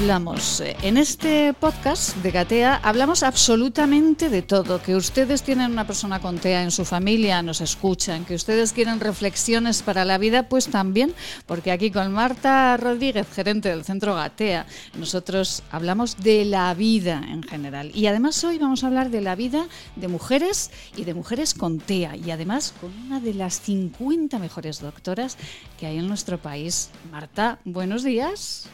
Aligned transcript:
Hablamos 0.00 0.62
eh, 0.62 0.78
en 0.80 0.96
este 0.96 1.52
podcast 1.52 2.16
de 2.16 2.30
Gatea, 2.30 2.76
hablamos 2.76 3.22
absolutamente 3.22 4.30
de 4.30 4.40
todo. 4.40 4.80
Que 4.80 4.96
ustedes 4.96 5.42
tienen 5.42 5.72
una 5.72 5.86
persona 5.86 6.20
con 6.20 6.38
TEA 6.38 6.62
en 6.62 6.70
su 6.70 6.86
familia, 6.86 7.42
nos 7.42 7.60
escuchan. 7.60 8.24
Que 8.24 8.34
ustedes 8.34 8.72
quieren 8.72 8.98
reflexiones 8.98 9.82
para 9.82 10.06
la 10.06 10.16
vida, 10.16 10.48
pues 10.48 10.68
también, 10.68 11.12
porque 11.44 11.70
aquí 11.70 11.90
con 11.90 12.14
Marta 12.14 12.78
Rodríguez, 12.78 13.26
gerente 13.30 13.68
del 13.68 13.84
Centro 13.84 14.14
Gatea, 14.14 14.64
nosotros 14.94 15.62
hablamos 15.70 16.16
de 16.16 16.46
la 16.46 16.72
vida 16.72 17.22
en 17.28 17.42
general. 17.42 17.90
Y 17.94 18.06
además 18.06 18.42
hoy 18.42 18.56
vamos 18.56 18.82
a 18.82 18.86
hablar 18.86 19.10
de 19.10 19.20
la 19.20 19.34
vida 19.34 19.66
de 19.96 20.08
mujeres 20.08 20.70
y 20.96 21.04
de 21.04 21.12
mujeres 21.12 21.52
con 21.52 21.78
TEA. 21.78 22.16
Y 22.16 22.30
además 22.30 22.72
con 22.80 22.90
una 23.06 23.20
de 23.20 23.34
las 23.34 23.60
50 23.60 24.38
mejores 24.38 24.80
doctoras 24.80 25.36
que 25.78 25.84
hay 25.84 25.98
en 25.98 26.08
nuestro 26.08 26.38
país. 26.38 26.88
Marta, 27.10 27.58
buenos 27.66 28.02
días. 28.02 28.70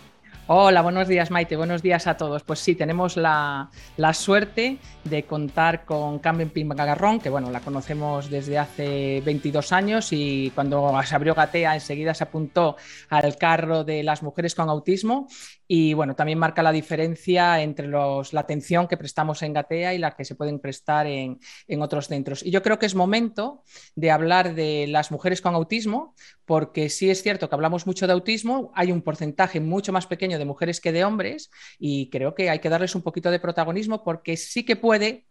Hola, 0.49 0.81
buenos 0.81 1.09
días 1.09 1.33
Maite, 1.33 1.57
buenos 1.57 1.83
días 1.83 2.07
a 2.07 2.17
todos. 2.17 2.45
Pues 2.45 2.61
sí, 2.61 2.77
tenemos 2.77 3.17
la, 3.17 3.69
suerte 4.13 4.79
de 5.03 5.25
contar 5.25 5.85
con 5.85 6.21
Carmen 6.21 6.51
Pimagarrón, 6.51 7.19
que 7.19 7.31
bueno, 7.31 7.51
la 7.51 7.59
conocemos 7.59 8.31
desde 8.31 8.57
hace 8.57 9.23
22 9.25 9.73
años 9.73 10.13
y 10.13 10.53
cuando 10.55 11.03
se 11.05 11.17
abrió 11.17 11.35
Gatea 11.35 11.75
enseguida 11.75 12.15
se 12.15 12.23
apuntó 12.23 12.77
al 13.09 13.37
carro 13.37 13.83
de 13.83 14.05
las 14.05 14.23
mujeres 14.23 14.55
con 14.55 14.69
autismo 14.69 15.27
y 15.69 15.95
bueno, 15.95 16.15
también 16.15 16.39
marca 16.39 16.63
la 16.63 16.73
diferencia 16.73 17.63
entre 17.63 17.87
los, 17.87 18.33
la 18.33 18.41
atención 18.41 18.87
que 18.87 18.97
prestamos 18.97 19.43
en 19.43 19.53
Gatea 19.53 19.95
y 19.95 19.99
la 19.99 20.13
que 20.13 20.25
se 20.25 20.35
pueden 20.35 20.61
prestar 20.61 21.07
en, 21.07 21.41
en 21.67 21.83
otros 21.83 22.09
centros. 22.09 22.45
Y 22.45 22.51
yo 22.51 22.63
creo 22.63 22.79
que 22.79 22.87
es 22.87 22.95
momento 22.95 23.63
de 23.95 24.11
hablar 24.11 24.55
de 24.55 24.87
las 24.89 25.11
mujeres 25.11 25.41
con 25.41 25.55
autismo, 25.55 26.15
porque 26.45 26.89
sí 26.89 27.11
es 27.11 27.23
cierto 27.23 27.49
que 27.49 27.55
hablamos 27.55 27.87
mucho 27.87 28.07
de 28.07 28.13
autismo, 28.13 28.73
hay 28.75 28.93
un 28.93 29.03
porcentaje 29.03 29.61
mucho 29.61 29.93
más 29.93 30.07
pequeño 30.07 30.39
de 30.39 30.45
mujeres 30.45 30.81
que 30.81 30.93
de 30.93 31.05
hombres 31.05 31.51
y 31.79 32.11
creo 32.11 32.35
que 32.35 32.51
hay 32.51 32.61
que 32.61 32.69
darles 32.69 32.95
un 32.95 33.03
poquito 33.03 33.31
de 33.31 33.41
protagonismo 33.41 34.05
porque 34.05 34.37
sí 34.37 34.65
que 34.65 34.77
puede 34.77 35.27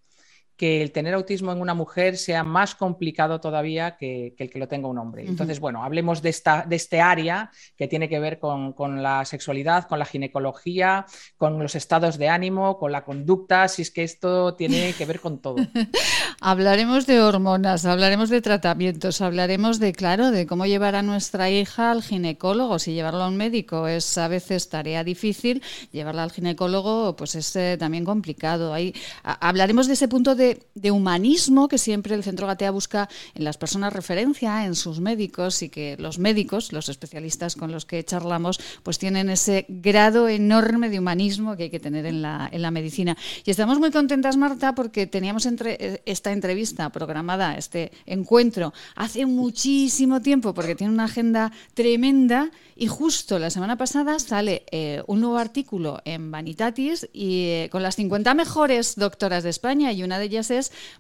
que 0.58 0.82
el 0.82 0.92
tener 0.92 1.14
autismo 1.14 1.52
en 1.52 1.62
una 1.62 1.74
mujer 1.74 2.18
sea 2.18 2.44
más 2.44 2.76
complicado 2.76 3.42
todavía 3.42 3.98
que, 3.98 4.34
el 4.38 4.50
que 4.50 4.60
lo 4.60 4.68
tenga 4.68 4.88
un 4.88 4.98
hombre. 4.98 5.26
Entonces, 5.26 5.60
bueno, 5.60 5.84
hablemos 5.84 6.22
de, 6.22 6.30
esta, 6.30 6.66
de 6.68 6.76
este 6.76 7.02
área 7.02 7.52
que 7.78 7.88
tiene 7.88 8.08
que 8.08 8.20
ver 8.20 8.40
con, 8.40 8.74
la 9.04 9.26
sexualidad, 9.26 9.88
con 9.88 10.00
la 10.00 10.06
ginecología, 10.06 11.06
con 11.38 11.60
los 11.60 11.76
estados 11.76 12.18
de 12.18 12.30
ánimo, 12.30 12.78
con 12.78 12.92
la 12.92 13.04
conducta, 13.04 13.68
si 13.68 13.82
es 13.82 13.92
que 13.92 14.04
esto 14.04 14.56
tiene 14.56 14.94
que 14.94 15.06
ver 15.06 15.20
con 15.20 15.40
todo. 15.40 15.58
hablaremos 16.40 17.06
de 17.06 17.22
hormonas, 17.22 17.86
hablaremos 17.86 18.30
de 18.30 18.42
tratamientos, 18.42 19.22
hablaremos 19.22 19.80
de, 19.80 19.94
claro, 19.94 20.32
de 20.32 20.48
cómo 20.48 20.66
llevar 20.66 20.96
a 20.96 21.02
nuestra 21.02 21.50
hija 21.50 21.92
al 21.92 22.02
ginecólogo. 22.02 22.80
Si 22.80 22.94
llevarlo 22.94 23.24
a 23.24 23.28
un 23.28 23.38
médico 23.38 23.88
es 23.88 24.18
a 24.18 24.28
veces 24.28 24.70
tarea 24.70 25.04
difícil, 25.04 25.62
llevarla 25.92 26.24
al 26.24 26.32
ginecólogo 26.32 27.16
pues 27.16 27.36
es 27.36 27.56
eh, 27.56 27.78
también 27.78 28.06
complicado. 28.06 28.74
Ahí, 28.74 28.94
hablaremos 29.24 29.88
de 29.88 29.94
ese 29.94 30.08
punto 30.08 30.36
de 30.36 30.45
de, 30.74 30.92
humanismo 30.92 31.68
que 31.68 31.78
siempre 31.78 32.16
el 32.16 32.24
Centro 32.24 32.48
Gatea 32.48 32.72
busca 32.72 33.10
en 33.34 33.44
las 33.44 33.58
personas 33.58 33.94
referencia, 33.94 34.66
en 34.66 34.76
sus 34.76 35.00
médicos 35.00 35.62
y 35.62 35.70
que 35.70 35.96
los 35.98 36.20
médicos, 36.20 36.72
los 36.72 36.90
especialistas 36.90 37.56
con 37.56 37.72
los 37.72 37.86
que 37.86 38.04
charlamos, 38.04 38.60
pues 38.84 39.00
tienen 39.00 39.30
ese 39.30 39.66
grado 39.68 40.30
enorme 40.30 40.90
de 40.90 41.00
humanismo 41.00 41.56
que 41.56 41.64
hay 41.64 41.70
que 41.70 41.80
tener 41.80 42.06
en 42.06 42.22
la, 42.22 42.50
en 42.52 42.62
la 42.62 42.72
medicina. 42.72 43.18
Y 43.44 43.52
estamos 43.52 43.80
muy 43.80 43.92
contentas, 43.92 44.38
Marta, 44.38 44.76
porque 44.76 45.08
teníamos 45.08 45.46
entre, 45.46 46.02
esta 46.06 46.32
entrevista 46.32 46.90
programada, 46.90 47.58
este 47.58 47.92
encuentro, 48.06 48.74
hace 48.96 49.26
muchísimo 49.26 50.22
tiempo, 50.22 50.54
porque 50.54 50.76
tiene 50.76 50.94
una 50.94 51.06
agenda 51.06 51.52
tremenda 51.74 52.52
y 52.76 52.88
justo 52.88 53.40
la 53.40 53.50
semana 53.50 53.78
pasada 53.78 54.20
sale 54.20 54.66
eh, 54.70 55.02
un 55.08 55.22
nuevo 55.22 55.38
artículo 55.38 56.02
en 56.04 56.30
Vanitatis 56.30 57.08
y 57.14 57.46
eh, 57.46 57.70
con 57.72 57.82
las 57.82 57.96
50 57.96 58.34
mejores 58.34 58.96
doctoras 58.98 59.44
de 59.44 59.50
España 59.50 59.94
y 59.94 60.04
una 60.04 60.20
de 60.20 60.26
ellas 60.26 60.35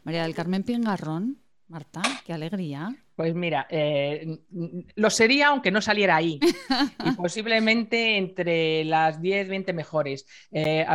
María 0.03 0.23
del 0.23 0.35
Carmen 0.35 0.63
Pingarrón. 0.63 1.41
Marta, 1.67 2.01
qué 2.25 2.33
alegría. 2.33 2.95
Pues 3.15 3.33
mira, 3.33 3.65
eh, 3.69 4.39
lo 4.95 5.09
sería 5.09 5.47
aunque 5.47 5.71
no 5.71 5.81
saliera 5.81 6.17
ahí. 6.17 6.37
y 7.05 7.11
posiblemente 7.13 8.17
entre 8.17 8.83
las 8.83 9.21
10, 9.21 9.47
20 9.47 9.71
mejores. 9.71 10.25
Eh, 10.51 10.85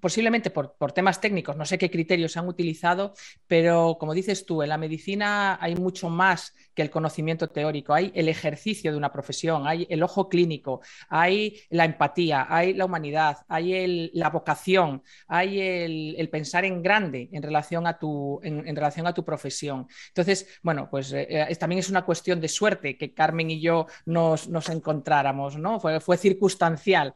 posiblemente 0.00 0.48
por, 0.50 0.92
temas 0.92 1.20
técnicos, 1.20 1.56
no 1.56 1.66
sé 1.66 1.76
qué 1.76 1.90
criterios 1.90 2.32
se 2.32 2.38
han 2.38 2.48
utilizado, 2.48 3.12
pero 3.46 3.98
como 4.00 4.14
dices 4.14 4.46
tú, 4.46 4.62
en 4.62 4.70
la 4.70 4.78
medicina 4.78 5.58
hay 5.60 5.74
mucho 5.76 6.08
más 6.08 6.54
que 6.74 6.80
el 6.80 6.90
conocimiento 6.90 7.48
teórico. 7.48 7.92
Hay 7.92 8.10
el 8.14 8.28
ejercicio 8.30 8.90
de 8.90 8.96
una 8.96 9.12
profesión, 9.12 9.66
hay 9.66 9.86
el 9.90 10.02
ojo 10.02 10.30
clínico, 10.30 10.80
hay 11.10 11.60
la 11.68 11.84
empatía, 11.84 12.46
hay 12.48 12.72
la 12.72 12.86
humanidad, 12.86 13.38
hay 13.48 14.10
la 14.14 14.30
vocación, 14.30 15.02
hay 15.28 15.60
el, 15.60 16.28
pensar 16.30 16.64
en 16.64 16.82
grande 16.82 17.28
en 17.32 17.42
relación 17.42 17.86
a 17.86 17.98
tu, 17.98 18.40
en, 18.42 18.74
relación 18.74 19.06
a 19.06 19.12
tu 19.12 19.24
profesión. 19.24 19.86
Entonces, 20.08 20.58
bueno, 20.62 20.88
pues. 20.90 21.12
Eh, 21.12 21.33
eh, 21.42 21.56
también 21.56 21.80
es 21.80 21.90
una 21.90 22.04
cuestión 22.04 22.40
de 22.40 22.48
suerte 22.48 22.96
que 22.96 23.12
Carmen 23.12 23.50
y 23.50 23.60
yo 23.60 23.86
nos, 24.06 24.48
encontráramos, 24.68 25.56
¿no? 25.56 25.80
Fue, 25.80 26.00
fue 26.00 26.16
circunstancial. 26.16 27.14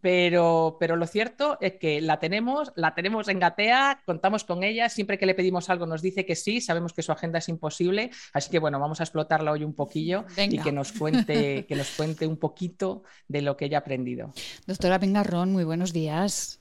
Pero, 0.00 0.76
pero, 0.78 0.96
lo 0.96 1.06
cierto 1.06 1.56
es 1.60 1.74
que 1.74 2.00
la 2.00 2.20
tenemos, 2.20 2.72
la 2.76 2.94
tenemos 2.94 3.26
en 3.28 3.40
Gatea, 3.40 4.02
contamos 4.04 4.44
con 4.44 4.62
ella, 4.62 4.88
siempre 4.90 5.18
que 5.18 5.24
le 5.24 5.34
pedimos 5.34 5.70
algo 5.70 5.86
nos 5.86 6.02
dice 6.02 6.26
que 6.26 6.36
sí, 6.36 6.60
sabemos 6.60 6.92
que 6.92 7.02
su 7.02 7.10
agenda 7.10 7.38
es 7.38 7.48
imposible, 7.48 8.10
así 8.34 8.50
que 8.50 8.58
bueno, 8.58 8.78
vamos 8.78 9.00
a 9.00 9.04
explotarla 9.04 9.50
hoy 9.50 9.64
un 9.64 9.74
poquillo 9.74 10.26
y 10.36 10.58
que 10.58 10.72
nos, 10.72 10.92
cuente, 10.92 11.64
que 11.66 11.74
nos 11.74 11.90
cuente 11.96 12.26
un 12.26 12.36
poquito 12.36 13.02
de 13.28 13.42
lo 13.42 13.56
que 13.56 13.64
ella 13.64 13.78
ha 13.78 13.80
aprendido. 13.80 14.32
Doctora 14.66 15.00
Pingarrón, 15.00 15.52
muy 15.52 15.64
buenos 15.64 15.92
días. 15.92 16.60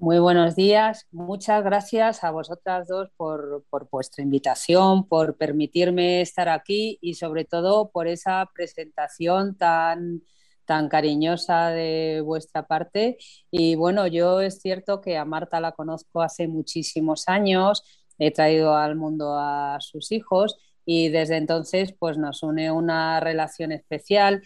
Muy 0.00 0.18
buenos 0.18 0.56
días. 0.56 1.06
Muchas 1.12 1.62
gracias 1.62 2.24
a 2.24 2.30
vosotras 2.30 2.88
dos 2.88 3.10
por, 3.18 3.66
vuestra 3.90 4.22
invitación, 4.24 5.06
por 5.06 5.36
permitirme 5.36 6.22
estar 6.22 6.48
aquí 6.48 6.96
y 7.02 7.16
sobre 7.16 7.44
todo 7.44 7.90
por 7.90 8.08
esa 8.08 8.48
presentación 8.54 9.58
tan, 9.58 10.22
tan 10.64 10.88
cariñosa 10.88 11.68
de 11.68 12.22
vuestra 12.24 12.66
parte. 12.66 13.18
Y 13.50 13.74
bueno, 13.74 14.06
yo 14.06 14.40
es 14.40 14.62
cierto 14.62 15.02
que 15.02 15.18
a 15.18 15.26
Marta 15.26 15.60
la 15.60 15.72
conozco 15.72 16.22
hace 16.22 16.48
muchísimos 16.48 17.28
años, 17.28 17.84
he 18.18 18.30
traído 18.30 18.76
al 18.76 18.96
mundo 18.96 19.36
a 19.38 19.76
sus 19.80 20.12
hijos 20.12 20.56
y 20.86 21.10
desde 21.10 21.36
entonces 21.36 21.92
pues 21.92 22.16
nos 22.16 22.42
une 22.42 22.72
una 22.72 23.20
relación 23.20 23.70
especial 23.70 24.40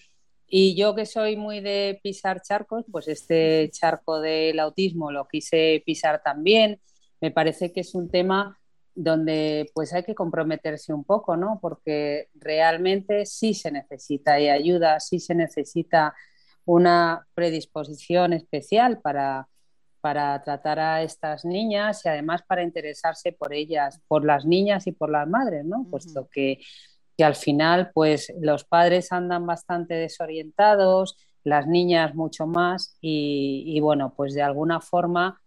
y 0.57 0.77
yo 0.77 0.95
que 0.95 1.05
soy 1.05 1.37
muy 1.37 1.59
de 1.59 1.99
pisar 2.01 2.41
charcos, 2.41 2.85
pues 2.89 3.09
este 3.09 3.69
charco 3.73 4.21
del 4.21 4.61
autismo 4.61 5.11
lo 5.11 5.27
quise 5.27 5.83
pisar 5.85 6.23
también. 6.23 6.81
Me 7.21 7.33
parece 7.33 7.73
que 7.73 7.81
es 7.81 7.93
un 7.97 8.09
tema 8.09 8.57
donde 8.95 9.69
pues 9.75 9.93
hay 9.93 10.05
que 10.05 10.15
comprometerse 10.15 10.95
un 10.95 11.03
poco, 11.03 11.37
¿no? 11.37 11.59
Porque 11.61 12.29
realmente 12.37 13.27
sí 13.27 13.53
se 13.53 13.73
necesita 13.73 14.39
y 14.39 14.49
ayuda, 14.49 15.01
sí 15.01 15.19
se 15.19 15.35
necesita 15.35 16.15
una 16.65 17.27
predisposición 17.35 18.33
especial 18.33 19.01
para, 19.01 19.49
para 20.01 20.41
tratar 20.45 20.79
a 20.79 21.03
estas 21.03 21.45
niñas 21.45 22.05
y 22.05 22.11
además 22.11 22.45
para 22.47 22.63
interesarse 22.63 23.33
por 23.33 23.53
ellas, 23.53 24.01
por 24.07 24.25
las 24.25 24.47
niñas 24.47 24.87
y 24.87 24.93
por 24.93 25.11
las 25.11 25.27
madres, 25.27 25.65
¿no? 25.65 25.89
Puesto 25.91 26.29
que 26.31 26.61
que 27.17 27.25
al 27.25 27.35
final 27.35 27.91
pues 27.95 28.33
los 28.41 28.65
padres 28.65 29.13
andan 29.13 29.47
bastante 29.47 29.95
desorientados, 29.95 31.17
las 31.45 31.67
niñas 31.67 32.15
mucho 32.15 32.47
más 32.47 32.97
y, 33.01 33.79
bueno, 33.81 34.15
pues 34.17 34.35
de 34.35 34.43
alguna 34.43 34.81
forma 34.81 35.41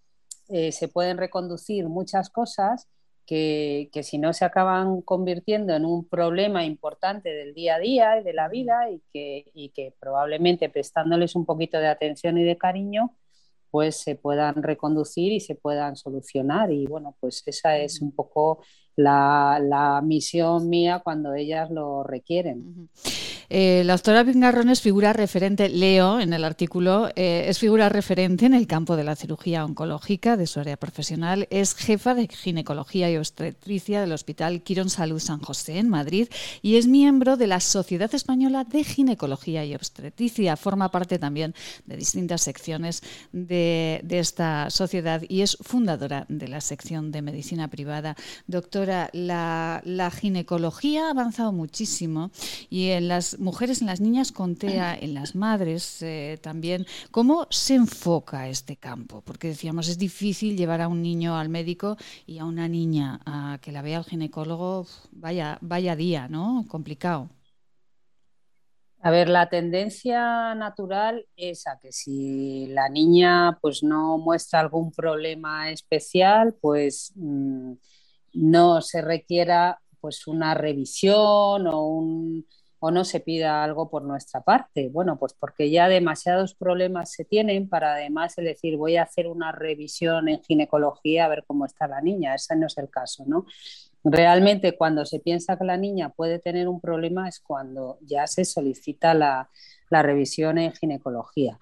eh, 0.48 0.72
se 0.72 0.88
pueden 0.88 1.18
reconducir 1.18 1.88
muchas 1.90 2.30
cosas 2.30 2.88
que, 3.26 3.90
si 4.04 4.18
no 4.18 4.32
se 4.32 4.46
acaban 4.46 5.02
convirtiendo 5.02 5.76
en 5.76 5.84
un 5.86 6.08
problema 6.08 6.64
importante 6.64 7.30
del 7.30 7.54
día 7.54 7.76
a 7.76 7.80
día 7.80 8.20
y 8.20 8.24
de 8.24 8.34
la 8.34 8.48
vida 8.48 8.90
y 8.90 9.02
que, 9.12 9.52
y 9.54 9.70
que 9.70 9.94
probablemente 10.00 10.70
prestándoles 10.70 11.36
un 11.36 11.46
poquito 11.46 11.78
de 11.80 11.88
atención 11.88 12.38
y 12.38 12.44
de 12.44 12.58
cariño, 12.58 13.12
pues 13.78 13.98
se 13.98 14.16
puedan 14.16 14.64
reconducir 14.64 15.32
y 15.32 15.40
se 15.40 15.54
puedan 15.54 15.96
solucionar. 15.96 16.72
Y 16.72 16.88
bueno, 16.88 17.16
pues 17.20 17.44
esa 17.46 17.78
es 17.78 18.02
un 18.02 18.12
poco 18.12 18.64
la, 18.96 20.02
misión 20.04 20.68
mía 20.68 21.02
cuando 21.04 21.36
ellas 21.36 21.70
lo 21.70 22.02
requieren. 22.02 22.90
Eh, 23.50 23.84
la 23.86 23.94
doctora 23.94 24.26
Pingarrón 24.26 24.70
es 24.70 24.82
figura 24.82 25.14
referente, 25.14 25.70
leo 25.70 26.20
en 26.20 26.34
el 26.34 26.44
artículo, 26.44 27.08
eh, 27.16 27.46
es 27.48 27.60
figura 27.60 27.88
referente 27.88 28.46
en 28.46 28.54
el 28.54 28.68
campo 28.68 28.98
de 28.98 29.06
la 29.06 29.16
cirugía 29.16 29.64
oncológica 29.64 30.36
de 30.36 30.48
su 30.48 30.60
área 30.60 30.76
profesional, 30.76 31.48
es 31.50 31.74
jefa 31.74 32.14
de 32.14 32.28
ginecología 32.28 33.10
y 33.10 33.16
obstetricia 33.16 34.02
del 34.02 34.12
Hospital 34.12 34.64
Quirón 34.64 34.90
Salud 34.90 35.20
San 35.20 35.40
José 35.40 35.78
en 35.78 35.88
Madrid 35.88 36.28
y 36.62 36.76
es 36.76 36.88
miembro 36.88 37.38
de 37.38 37.48
la 37.48 37.62
Sociedad 37.62 38.14
Española 38.14 38.66
de 38.66 38.84
Ginecología 38.84 39.64
y 39.64 39.76
Obstetricia. 39.76 40.58
Forma 40.58 40.92
parte 40.92 41.18
también 41.18 41.56
de 41.86 41.96
distintas 41.96 42.42
secciones 42.42 43.02
de, 43.32 44.04
esta 44.10 44.70
sociedad 44.72 45.22
y 45.30 45.42
es 45.42 45.58
fundadora 45.62 46.26
de 46.28 46.50
la 46.50 46.60
sección 46.60 47.12
de 47.12 47.22
medicina 47.22 47.70
privada. 47.70 48.18
Doctora, 48.48 49.10
la, 49.14 49.82
la 49.86 50.12
ginecología 50.12 51.08
ha 51.08 51.12
avanzado 51.12 51.54
muchísimo 51.54 52.32
y 52.70 52.88
en 52.90 53.08
las 53.08 53.37
mujeres, 53.38 53.82
en 53.82 53.88
las 53.88 54.02
niñas 54.02 54.32
con 54.32 54.56
TEA, 54.56 54.96
en 54.96 55.14
las 55.14 55.36
madres 55.36 56.02
eh, 56.02 56.38
también. 56.42 56.86
¿Cómo 57.12 57.48
se 57.50 57.76
enfoca 57.76 58.48
este 58.48 58.76
campo? 58.76 59.22
Porque 59.22 59.50
decíamos, 59.50 59.88
es 59.88 59.98
difícil 59.98 60.58
llevar 60.58 60.82
a 60.82 60.88
un 60.88 61.02
niño 61.02 61.38
al 61.38 61.50
médico 61.50 61.98
y 62.26 62.40
a 62.40 62.46
una 62.46 62.68
niña 62.68 63.20
a 63.26 63.60
que 63.62 63.72
la 63.72 63.82
vea 63.82 64.00
el 64.00 64.06
ginecólogo, 64.06 64.86
vaya, 65.12 65.58
vaya 65.62 65.96
día, 65.96 66.28
¿no? 66.28 66.66
Complicado. 66.68 67.30
A 69.02 69.12
ver, 69.12 69.30
la 69.30 69.48
tendencia 69.48 70.56
natural 70.56 71.28
es 71.36 71.68
a 71.68 71.78
que 71.80 71.92
si 71.92 72.68
la 72.68 72.90
niña 72.90 73.58
pues 73.62 73.84
no 73.84 74.18
muestra 74.18 74.60
algún 74.60 74.92
problema 74.92 75.72
especial, 75.72 76.56
pues 76.60 77.14
mm, 77.16 77.74
no 78.34 78.82
se 78.82 79.02
requiera 79.02 79.80
pues 80.02 80.28
una 80.28 80.56
revisión 80.56 81.68
o 81.68 81.88
un 81.88 82.46
o 82.88 82.92
no 82.92 83.04
se 83.04 83.20
pida 83.20 83.66
algo 83.66 83.90
por 83.90 84.04
nuestra 84.04 84.42
parte. 84.42 84.88
Bueno, 84.88 85.20
pues 85.20 85.34
porque 85.34 85.70
ya 85.70 85.90
demasiados 85.90 86.56
problemas 86.56 87.12
se 87.12 87.26
tienen 87.26 87.68
para 87.68 87.96
además 87.96 88.36
decir 88.38 88.78
voy 88.78 88.96
a 88.96 89.04
hacer 89.04 89.28
una 89.28 89.52
revisión 89.52 90.30
en 90.30 90.42
ginecología 90.42 91.26
a 91.26 91.28
ver 91.28 91.44
cómo 91.46 91.66
está 91.66 91.86
la 91.88 92.00
niña. 92.00 92.34
Ese 92.34 92.56
no 92.56 92.68
es 92.68 92.78
el 92.78 92.90
caso, 92.90 93.26
¿no? 93.28 93.46
Realmente 94.06 94.78
cuando 94.78 95.06
se 95.06 95.20
piensa 95.20 95.58
que 95.58 95.66
la 95.66 95.76
niña 95.76 96.12
puede 96.12 96.40
tener 96.40 96.70
un 96.70 96.80
problema 96.80 97.28
es 97.28 97.42
cuando 97.42 97.98
ya 98.04 98.26
se 98.26 98.46
solicita 98.46 99.14
la, 99.14 99.50
la 99.90 100.02
revisión 100.02 100.58
en 100.58 100.72
ginecología. 100.72 101.60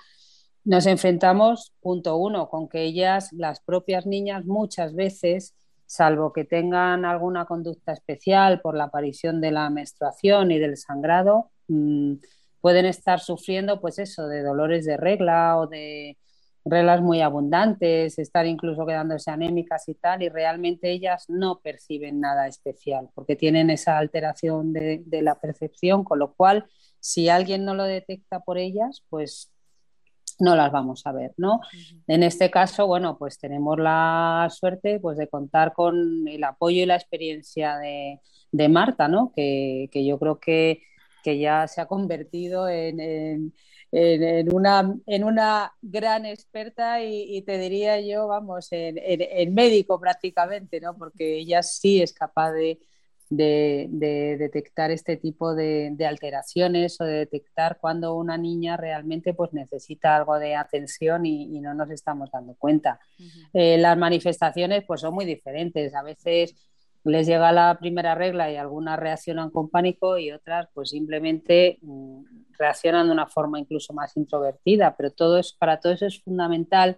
Nos 0.63 0.85
enfrentamos, 0.85 1.73
punto 1.79 2.17
uno, 2.17 2.49
con 2.49 2.69
que 2.69 2.83
ellas, 2.83 3.33
las 3.33 3.61
propias 3.61 4.05
niñas, 4.05 4.45
muchas 4.45 4.93
veces 4.93 5.55
salvo 5.85 6.33
que 6.33 6.45
tengan 6.45 7.05
alguna 7.05 7.45
conducta 7.45 7.93
especial 7.93 8.61
por 8.61 8.75
la 8.75 8.85
aparición 8.85 9.41
de 9.41 9.51
la 9.51 9.69
menstruación 9.69 10.51
y 10.51 10.59
del 10.59 10.77
sangrado, 10.77 11.51
mm, 11.67 12.15
pueden 12.61 12.85
estar 12.85 13.19
sufriendo 13.19 13.79
pues 13.79 13.99
eso, 13.99 14.27
de 14.27 14.41
dolores 14.41 14.85
de 14.85 14.97
regla 14.97 15.57
o 15.57 15.67
de 15.67 16.17
reglas 16.65 17.01
muy 17.01 17.21
abundantes, 17.21 18.17
estar 18.17 18.47
incluso 18.47 18.85
quedándose 18.85 19.29
anémicas 19.29 19.87
y 19.87 19.93
tal, 19.93 20.23
y 20.23 20.29
realmente 20.29 20.89
ellas 20.89 21.25
no 21.27 21.59
perciben 21.59 22.19
nada 22.19 22.47
especial 22.47 23.09
porque 23.13 23.35
tienen 23.35 23.69
esa 23.69 23.97
alteración 23.99 24.73
de, 24.73 25.03
de 25.05 25.21
la 25.21 25.35
percepción, 25.35 26.03
con 26.03 26.19
lo 26.19 26.33
cual 26.33 26.65
si 26.99 27.29
alguien 27.29 27.65
no 27.65 27.75
lo 27.75 27.83
detecta 27.83 28.39
por 28.39 28.57
ellas, 28.57 29.03
pues 29.09 29.51
no 30.39 30.55
las 30.55 30.71
vamos 30.71 31.05
a 31.05 31.11
ver, 31.11 31.33
¿no? 31.37 31.61
En 32.07 32.23
este 32.23 32.51
caso, 32.51 32.87
bueno, 32.87 33.17
pues 33.17 33.37
tenemos 33.37 33.77
la 33.79 34.47
suerte 34.51 34.99
pues, 34.99 35.17
de 35.17 35.27
contar 35.27 35.73
con 35.73 36.27
el 36.27 36.43
apoyo 36.43 36.83
y 36.83 36.85
la 36.85 36.95
experiencia 36.95 37.77
de, 37.77 38.19
Marta, 38.69 39.07
¿no? 39.07 39.31
Que, 39.35 39.89
yo 39.93 40.17
creo 40.19 40.39
que, 40.39 40.81
ya 41.23 41.67
se 41.67 41.81
ha 41.81 41.87
convertido 41.87 42.69
en, 42.69 43.51
una, 44.51 44.95
en 45.07 45.23
una 45.23 45.73
gran 45.81 46.25
experta 46.25 47.03
y, 47.03 47.41
te 47.43 47.57
diría 47.57 47.99
yo, 48.01 48.27
vamos, 48.27 48.67
en, 48.71 49.53
médico 49.53 49.99
prácticamente, 49.99 50.79
¿no? 50.81 50.95
Porque 50.95 51.37
ella 51.37 51.63
sí 51.63 52.01
es 52.01 52.13
capaz 52.13 52.51
de 52.51 52.79
de, 53.29 53.87
detectar 54.37 54.91
este 54.91 55.17
tipo 55.17 55.55
de, 55.55 55.95
alteraciones 56.07 56.99
o 57.01 57.05
de 57.05 57.13
detectar 57.13 57.77
cuando 57.79 58.15
una 58.15 58.37
niña 58.37 58.77
realmente 58.77 59.33
pues, 59.33 59.53
necesita 59.53 60.15
algo 60.15 60.37
de 60.39 60.55
atención 60.55 61.25
y, 61.25 61.59
no 61.59 61.73
nos 61.73 61.89
estamos 61.89 62.29
dando 62.31 62.53
cuenta. 62.55 62.99
Eh, 63.53 63.77
las 63.77 63.97
manifestaciones 63.97 64.83
pues, 64.85 65.01
son 65.01 65.13
muy 65.13 65.25
diferentes. 65.25 65.93
A 65.95 66.03
veces 66.03 66.55
les 67.05 67.27
llega 67.27 67.51
la 67.51 67.77
primera 67.79 68.15
regla 68.15 68.51
y 68.51 68.55
algunas 68.55 68.99
reaccionan 68.99 69.51
con 69.51 69.69
pánico 69.69 70.17
y 70.17 70.31
otras 70.31 70.67
pues 70.73 70.89
simplemente 70.89 71.77
mm, 71.81 72.23
reaccionan 72.57 73.07
de 73.07 73.13
una 73.13 73.27
forma 73.27 73.59
incluso 73.59 73.93
más 73.93 74.17
introvertida, 74.17 74.95
pero 74.97 75.11
todo 75.11 75.37
es, 75.37 75.53
para 75.53 75.79
todo 75.79 75.93
eso 75.93 76.07
es 76.07 76.21
fundamental 76.21 76.97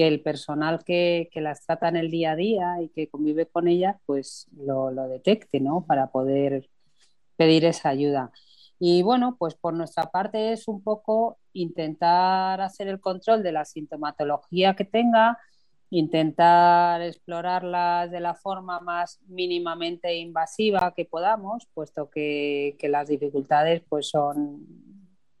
que 0.00 0.08
el 0.08 0.22
personal 0.22 0.82
que, 0.82 1.28
las 1.34 1.66
trata 1.66 1.88
en 1.88 1.96
el 1.96 2.10
día 2.10 2.30
a 2.30 2.36
día 2.36 2.80
y 2.80 2.88
que 2.88 3.10
convive 3.10 3.44
con 3.44 3.68
ellas, 3.68 3.96
pues 4.06 4.48
lo, 4.56 4.90
detecte, 5.08 5.60
¿no? 5.60 5.84
Para 5.86 6.06
poder 6.06 6.70
pedir 7.36 7.66
esa 7.66 7.90
ayuda. 7.90 8.32
Y 8.78 9.02
bueno, 9.02 9.36
pues 9.38 9.56
por 9.56 9.74
nuestra 9.74 10.10
parte 10.10 10.54
es 10.54 10.68
un 10.68 10.82
poco 10.82 11.36
intentar 11.52 12.62
hacer 12.62 12.88
el 12.88 12.98
control 12.98 13.42
de 13.42 13.52
la 13.52 13.66
sintomatología 13.66 14.74
que 14.74 14.86
tenga, 14.86 15.36
intentar 15.90 17.02
explorarlas 17.02 18.10
de 18.10 18.20
la 18.20 18.34
forma 18.34 18.80
más 18.80 19.20
mínimamente 19.26 20.16
invasiva 20.16 20.94
que 20.96 21.04
podamos, 21.04 21.68
puesto 21.74 22.08
que, 22.08 22.74
las 22.84 23.06
dificultades 23.06 23.82
pues 23.86 24.08
son, 24.08 24.66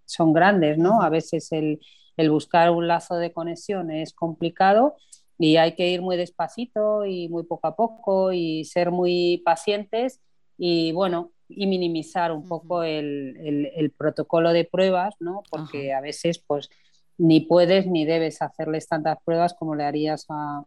son 0.04 0.34
grandes, 0.34 0.76
¿no? 0.76 1.00
A 1.00 1.08
veces 1.08 1.50
el, 1.52 1.80
el 2.20 2.30
buscar 2.30 2.70
un 2.70 2.86
lazo 2.86 3.16
de 3.16 3.32
conexión 3.32 3.90
es 3.90 4.12
complicado 4.12 4.96
y 5.38 5.56
hay 5.56 5.74
que 5.74 5.88
ir 5.88 6.02
muy 6.02 6.18
despacito 6.18 7.06
y 7.06 7.28
muy 7.30 7.44
poco 7.44 7.66
a 7.66 7.74
poco 7.74 8.32
y 8.32 8.66
ser 8.66 8.90
muy 8.90 9.42
pacientes 9.42 10.20
y 10.58 10.92
bueno, 10.92 11.32
y 11.48 11.66
minimizar 11.66 12.30
un 12.30 12.46
poco 12.46 12.82
el, 12.82 13.94
protocolo 13.96 14.52
de 14.52 14.66
pruebas, 14.66 15.14
¿no? 15.18 15.42
Porque 15.50 15.94
a 15.94 16.02
veces 16.02 16.38
pues 16.46 16.68
ni 17.16 17.40
puedes 17.40 17.86
ni 17.86 18.04
debes 18.04 18.42
hacerles 18.42 18.86
tantas 18.86 19.16
pruebas 19.24 19.54
como 19.54 19.74
le 19.74 19.84
harías 19.84 20.26
a, 20.28 20.62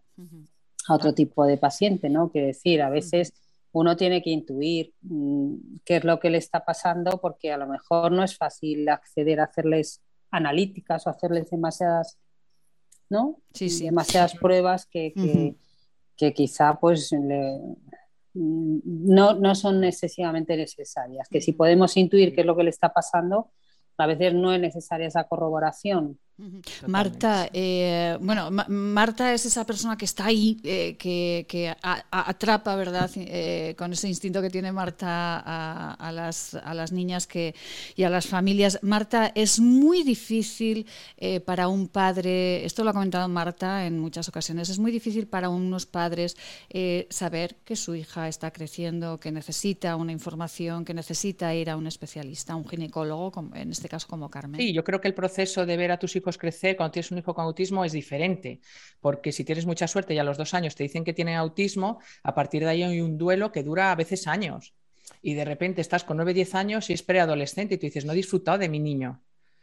otro 0.89 1.13
tipo 1.13 1.45
de 1.45 1.57
paciente, 1.57 2.09
¿no? 2.09 2.31
Quiere 2.31 2.47
decir, 2.47 2.81
a 2.81 2.89
veces 2.89 3.33
uno 3.71 3.95
tiene 3.95 4.23
que 4.23 4.31
intuir 4.31 4.93
mm, 5.01 5.55
qué 5.85 5.97
es 5.97 6.03
lo 6.03 6.19
que 6.19 6.31
le 6.31 6.39
está 6.39 6.65
pasando 6.65 7.19
porque 7.21 7.51
a 7.51 7.57
lo 7.57 7.67
mejor 7.67 8.11
no 8.11 8.23
es 8.23 8.35
fácil 8.35 8.89
acceder 8.89 9.39
a 9.39 9.45
hacerles 9.45 10.01
analíticas 10.33 11.05
o 11.05 11.11
hacerles 11.11 11.49
demasiadas, 11.49 12.17
¿no? 13.09 13.39
Sí, 13.53 13.69
sí. 13.69 13.85
Demasiadas 13.85 14.33
pruebas 14.35 14.87
que, 14.87 15.13
que, 16.17 16.33
quizá 16.33 16.79
pues 16.79 17.11
no, 18.33 19.33
no, 19.33 19.55
son 19.55 19.83
excesivamente 19.83 20.57
necesarias. 20.57 21.27
Que 21.29 21.39
si 21.39 21.53
podemos 21.53 21.95
intuir 21.97 22.33
qué 22.33 22.41
es 22.41 22.47
lo 22.47 22.57
que 22.57 22.63
le 22.63 22.71
está 22.71 22.91
pasando, 22.91 23.51
a 23.97 24.07
veces 24.07 24.33
no 24.33 24.51
es 24.51 24.59
necesaria 24.59 25.07
esa 25.07 25.25
corroboración. 25.25 26.19
Marta, 26.87 27.47
eh, 27.53 28.17
bueno, 28.19 28.49
Marta 28.67 29.33
es 29.33 29.45
esa 29.45 29.65
persona 29.65 29.97
que 29.97 30.05
está 30.05 30.25
ahí, 30.25 30.59
eh, 30.63 30.95
que, 30.97 31.75
atrapa, 32.11 32.75
¿verdad? 32.75 33.09
Eh, 33.15 33.75
con 33.77 33.93
ese 33.93 34.07
instinto 34.07 34.41
que 34.41 34.49
tiene 34.49 34.71
Marta 34.71 35.39
a, 35.39 36.11
las, 36.11 36.55
a, 36.55 36.73
las, 36.73 36.91
niñas 36.91 37.27
que, 37.27 37.53
y 37.95 38.03
a 38.03 38.09
las 38.09 38.25
familias. 38.25 38.79
Marta, 38.81 39.31
es 39.35 39.59
muy 39.59 40.03
difícil 40.03 40.87
para 41.45 41.67
un 41.67 41.87
padre, 41.87 42.65
esto 42.65 42.83
lo 42.83 42.89
ha 42.89 42.93
comentado 42.93 43.27
Marta 43.27 43.85
en 43.85 43.99
muchas 43.99 44.27
ocasiones, 44.27 44.69
es 44.69 44.79
muy 44.79 44.91
difícil 44.91 45.27
para 45.27 45.49
unos 45.49 45.85
padres 45.85 46.35
saber 47.09 47.57
que 47.63 47.75
su 47.75 47.93
hija 47.95 48.27
está 48.27 48.51
creciendo, 48.51 49.19
que 49.19 49.31
necesita 49.31 49.95
una 49.95 50.11
información, 50.11 50.83
que 50.83 50.95
necesita 50.95 51.53
ir 51.53 51.69
a 51.69 51.77
un 51.77 51.85
especialista, 51.85 52.53
a 52.53 52.55
un 52.55 52.67
ginecólogo, 52.67 53.51
en 53.53 53.71
este 53.71 53.87
caso 53.87 54.07
como 54.07 54.29
Carmen. 54.29 54.59
Sí, 54.59 54.73
yo 54.73 54.83
creo 54.83 54.99
que 54.99 55.07
el 55.07 55.13
proceso 55.13 55.65
de 55.65 55.77
ver 55.77 55.91
a 55.91 55.99
tus 55.99 56.15
hijos 56.23 56.37
crecer 56.37 56.77
cuando 56.77 56.93
tienes 56.93 57.11
un 57.11 57.17
hijo 57.19 57.35
con 57.35 57.45
autismo 57.45 57.83
es 57.85 57.91
diferente, 57.91 58.61
porque 59.01 59.31
si 59.31 59.43
tienes 59.43 59.65
mucha 59.65 59.87
suerte 59.87 60.13
y 60.13 60.19
a 60.19 60.23
los 60.23 60.37
dos 60.37 60.53
años 60.53 60.75
te 60.75 60.83
dicen 60.83 61.03
que 61.03 61.13
tiene 61.13 61.35
autismo, 61.35 61.99
a 62.23 62.33
partir 62.33 62.63
de 62.63 62.69
ahí 62.69 62.83
hay 62.83 63.01
un 63.01 63.17
duelo 63.17 63.51
que 63.51 63.63
dura 63.63 63.91
a 63.91 63.95
veces 63.95 64.27
años. 64.27 64.73
Y 65.21 65.33
de 65.33 65.45
repente 65.45 65.81
estás 65.81 66.03
con 66.03 66.17
9, 66.17 66.33
10 66.33 66.55
años 66.55 66.89
y 66.89 66.93
es 66.93 67.03
preadolescente 67.03 67.75
y 67.75 67.77
tú 67.77 67.85
dices, 67.85 68.05
no 68.05 68.13
he 68.13 68.15
disfrutado 68.15 68.57
de 68.57 68.69
mi 68.69 68.79
niño. 68.79 69.21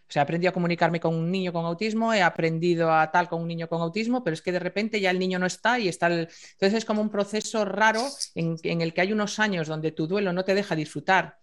O 0.09 0.13
sea, 0.13 0.23
he 0.23 0.25
aprendido 0.25 0.51
a 0.51 0.53
comunicarme 0.53 1.01
con 1.01 1.15
un 1.15 1.31
niño 1.31 1.53
con 1.53 1.65
autismo, 1.65 2.13
he 2.13 2.21
aprendido 2.21 2.93
a 2.93 3.11
tal 3.11 3.29
con 3.29 3.41
un 3.43 3.49
niño 3.49 3.69
con 3.69 3.81
autismo, 3.81 4.25
pero 4.25 4.35
es 4.35 4.43
que 4.43 4.53
de 4.53 4.59
repente 4.59 5.01
ya 5.01 5.11
el 5.11 5.19
niño 5.19 5.39
no 5.39 5.47
está 5.47 5.79
y 5.79 5.89
está 5.89 6.09
el... 6.09 6.29
Entonces 6.53 6.75
es 6.75 6.85
como 6.85 7.01
un 7.01 7.11
proceso 7.11 7.65
raro 7.65 8.03
en 8.35 8.81
el 8.81 8.93
que 8.93 9.01
hay 9.01 9.13
unos 9.13 9.39
años 9.39 9.69
donde 9.69 9.93
tu 9.93 10.07
duelo 10.07 10.33
no 10.33 10.45
te 10.45 10.55
deja 10.55 10.75
disfrutar 10.75 11.40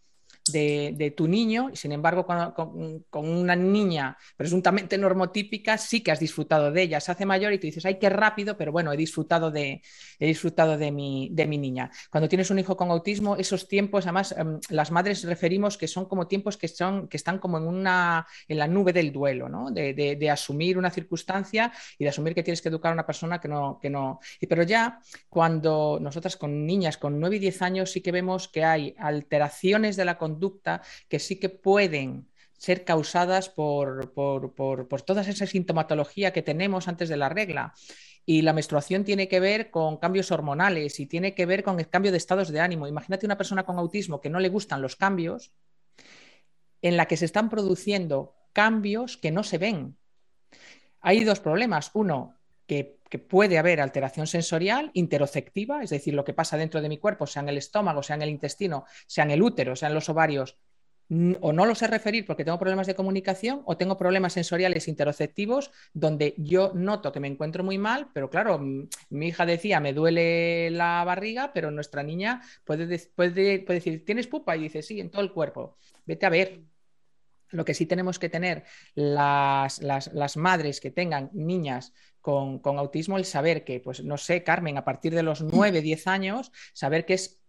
de, 0.51 1.13
tu 1.15 1.27
niño, 1.27 1.69
y 1.71 1.75
sin 1.75 1.91
embargo 1.91 2.25
con, 2.25 3.25
una 3.25 3.55
niña 3.55 4.17
presuntamente 4.35 4.97
normotípica 4.97 5.77
sí 5.77 6.01
que 6.01 6.11
has 6.11 6.19
disfrutado 6.19 6.71
de 6.71 6.83
ella, 6.83 6.99
se 6.99 7.11
hace 7.11 7.25
mayor 7.25 7.53
y 7.53 7.59
tú 7.59 7.67
dices, 7.67 7.85
ay, 7.85 7.99
qué 7.99 8.09
rápido, 8.09 8.57
pero 8.57 8.71
bueno, 8.71 8.91
he 8.91 8.97
disfrutado 8.97 9.51
de, 9.51 9.81
he 10.19 10.27
disfrutado 10.27 10.77
de, 10.77 10.91
mi, 10.91 11.29
de 11.31 11.45
mi 11.45 11.57
niña. 11.57 11.91
Cuando 12.09 12.29
tienes 12.29 12.49
un 12.51 12.59
hijo 12.59 12.77
con 12.77 12.91
autismo, 12.91 13.35
esos 13.35 13.67
tiempos, 13.67 14.05
además, 14.05 14.33
em, 14.37 14.59
las 14.69 14.91
madres 14.91 15.23
referimos 15.23 15.77
que 15.77 15.87
son 15.87 16.05
como 16.05 16.27
tiempos 16.27 16.57
que, 16.57 16.67
son, 16.67 17.07
que 17.07 17.17
están 17.17 17.39
como 17.39 17.57
en, 17.57 17.67
una, 17.67 18.27
en 18.47 18.57
la 18.57 18.67
nube 18.67 18.93
del 18.93 19.11
duelo, 19.11 19.49
¿no? 19.49 19.71
de, 19.71 19.93
de, 19.93 20.29
asumir 20.29 20.77
una 20.77 20.91
circunstancia 20.91 21.71
y 21.97 22.03
de 22.03 22.09
asumir 22.09 22.35
que 22.35 22.43
tienes 22.43 22.61
que 22.61 22.69
educar 22.69 22.91
a 22.91 22.93
una 22.93 23.05
persona 23.05 23.39
que 23.39 23.47
no... 23.47 23.79
Que 23.81 23.89
no... 23.89 24.19
Pero 24.47 24.63
ya 24.63 24.99
cuando 25.29 25.99
nosotras 26.01 26.37
con 26.37 26.65
niñas 26.65 26.97
con 26.97 27.19
9 27.19 27.37
y 27.37 27.39
10 27.39 27.61
años 27.61 27.91
sí 27.91 28.01
que 28.01 28.11
vemos 28.11 28.47
que 28.47 28.63
hay 28.63 28.95
alteraciones 28.97 29.95
de 29.95 30.05
la 30.05 30.17
conducta 30.17 30.36
que 31.09 31.19
sí 31.19 31.39
que 31.39 31.49
pueden 31.49 32.27
ser 32.57 32.83
causadas 32.83 33.49
por, 33.49 34.13
por, 34.13 34.53
por, 34.55 34.87
por, 34.87 35.01
toda 35.03 35.21
esa 35.21 35.45
sintomatología 35.45 36.33
que 36.33 36.41
tenemos 36.41 36.87
antes 36.87 37.09
de 37.09 37.17
la 37.17 37.29
regla. 37.29 37.73
Y 38.25 38.41
la 38.41 38.51
menstruación 38.51 39.05
tiene 39.05 39.27
que 39.27 39.39
ver 39.39 39.71
con 39.71 39.97
cambios 39.97 40.31
hormonales 40.31 40.99
y 40.99 41.05
tiene 41.05 41.33
que 41.33 41.45
ver 41.45 41.63
con 41.63 41.79
el 41.79 41.89
cambio 41.89 42.11
de 42.11 42.17
estados 42.17 42.49
de 42.49 42.59
ánimo. 42.59 42.87
Imagínate 42.87 43.25
una 43.25 43.37
persona 43.37 43.63
con 43.63 43.77
autismo 43.77 44.19
que 44.19 44.29
no 44.29 44.39
le 44.39 44.49
gustan 44.49 44.81
los 44.81 44.95
cambios, 44.95 45.53
en 46.81 46.97
la 46.97 47.05
que 47.05 47.17
se 47.17 47.25
están 47.25 47.49
produciendo 47.49 48.35
cambios 48.53 49.17
que 49.17 49.31
no 49.31 49.43
se 49.43 49.57
ven. 49.57 49.97
Hay 50.99 51.23
dos 51.23 51.39
problemas. 51.39 51.91
Uno, 51.93 52.35
que, 52.65 52.96
puede 53.17 53.57
haber 53.57 53.81
alteración 53.81 54.27
sensorial 54.27 54.91
interoceptiva, 54.93 55.83
es 55.83 55.89
decir, 55.89 56.13
lo 56.13 56.23
que 56.23 56.33
pasa 56.33 56.57
dentro 56.57 56.81
de 56.81 56.89
mi 56.89 56.97
cuerpo, 56.97 57.27
sea 57.27 57.41
en 57.41 57.49
el 57.49 57.57
estómago, 57.57 58.03
sea 58.03 58.15
en 58.15 58.23
el 58.23 58.29
intestino, 58.29 58.85
sea 59.05 59.23
en 59.23 59.31
el 59.31 59.41
útero, 59.41 59.75
sea 59.75 59.89
en 59.89 59.95
los 59.95 60.09
ovarios, 60.09 60.57
o 61.39 61.53
no 61.53 61.65
lo 61.65 61.73
sé 61.73 61.87
referir 61.87 62.25
porque 62.25 62.43
tengo 62.43 62.59
problemas 62.59 62.85
de 62.85 62.95
comunicación 62.95 63.61
o 63.65 63.77
tengo 63.77 63.97
problemas 63.97 64.33
sensoriales 64.33 64.89
interoceptivos 64.89 65.71
donde 65.93 66.35
yo 66.37 66.73
noto 66.75 67.13
que 67.13 67.21
me 67.21 67.29
encuentro 67.29 67.63
muy 67.63 67.77
mal, 67.77 68.09
pero 68.13 68.29
claro, 68.29 68.59
mi 68.59 69.27
hija 69.27 69.45
decía, 69.45 69.79
me 69.79 69.93
duele 69.93 70.69
la 70.71 71.03
barriga, 71.05 71.53
pero 71.53 71.71
nuestra 71.71 72.03
niña 72.03 72.41
puede, 72.65 72.87
decir, 72.87 74.05
¿tienes 74.05 74.27
pupa? 74.27 74.57
Y 74.57 74.63
dice, 74.63 74.81
sí, 74.81 74.99
en 74.99 75.09
todo 75.09 75.21
el 75.21 75.31
cuerpo. 75.31 75.77
Vete 76.05 76.25
a 76.25 76.29
ver, 76.29 76.61
lo 77.51 77.63
que 77.63 77.73
sí 77.73 77.85
tenemos 77.85 78.19
que 78.19 78.29
tener 78.29 78.65
las, 78.95 79.79
madres 80.35 80.81
que 80.81 80.91
tengan 80.91 81.29
niñas 81.33 81.93
con, 82.27 82.77
autismo, 82.77 83.17
el 83.17 83.23
saber 83.23 83.63
que, 83.63 83.79
pues 83.79 84.03
no 84.03 84.17
sé, 84.17 84.43
Carmen, 84.43 84.77
a 84.77 84.83
partir 84.83 85.15
de 85.15 85.23
los 85.23 85.41
9, 85.41 85.81
10 85.81 86.07
años, 86.07 86.51
saber 86.73 87.05
que 87.05 87.13
es 87.13 87.39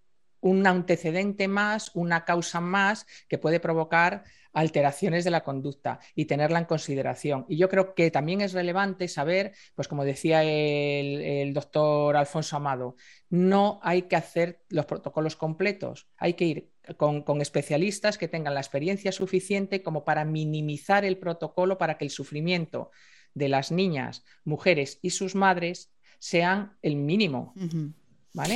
un 0.41 0.65
antecedente 0.69 1.49
más, 1.49 1.91
una 1.95 2.25
causa 2.25 2.61
más 2.61 3.05
que 3.29 3.39
puede 3.39 3.59
provocar 3.59 4.23
alteraciones 4.53 5.25
de 5.25 5.33
la 5.33 5.43
conducta 5.43 5.99
y 6.15 6.27
tenerla 6.27 6.61
en 6.61 6.67
consideración. 6.67 7.45
Y 7.49 7.57
yo 7.57 7.69
creo 7.69 7.93
que 7.97 8.13
también 8.13 8.41
es 8.41 8.53
relevante 8.53 9.09
saber, 9.09 9.53
pues 9.75 9.89
como 9.89 10.05
decía 10.05 10.45
el, 10.45 11.53
doctor 11.53 12.17
Alfonso 12.17 12.55
Amado, 12.55 12.95
no 13.31 13.81
hay 13.83 14.03
que 14.03 14.15
hacer 14.15 14.63
los 14.69 14.87
protocolos 14.87 15.35
completos, 15.35 16.07
hay 16.19 16.35
que 16.35 16.45
ir 16.45 16.71
con, 16.97 17.23
con, 17.23 17.41
especialistas 17.41 18.17
que 18.17 18.29
tengan 18.29 18.55
la 18.55 18.61
experiencia 18.61 19.11
suficiente 19.11 19.83
como 19.83 20.05
para 20.05 20.25
minimizar 20.25 21.05
el 21.05 21.19
protocolo 21.19 21.79
para 21.79 21.99
que 21.99 22.05
el 22.05 22.11
sufrimiento 22.11 22.93
de 23.39 23.49
las 23.49 23.73
niñas, 23.73 24.25
mujeres 24.45 24.99
y 25.03 25.11
sus 25.11 25.35
madres 25.35 25.91
sean 26.19 26.77
el 26.83 26.97
mínimo. 26.97 27.55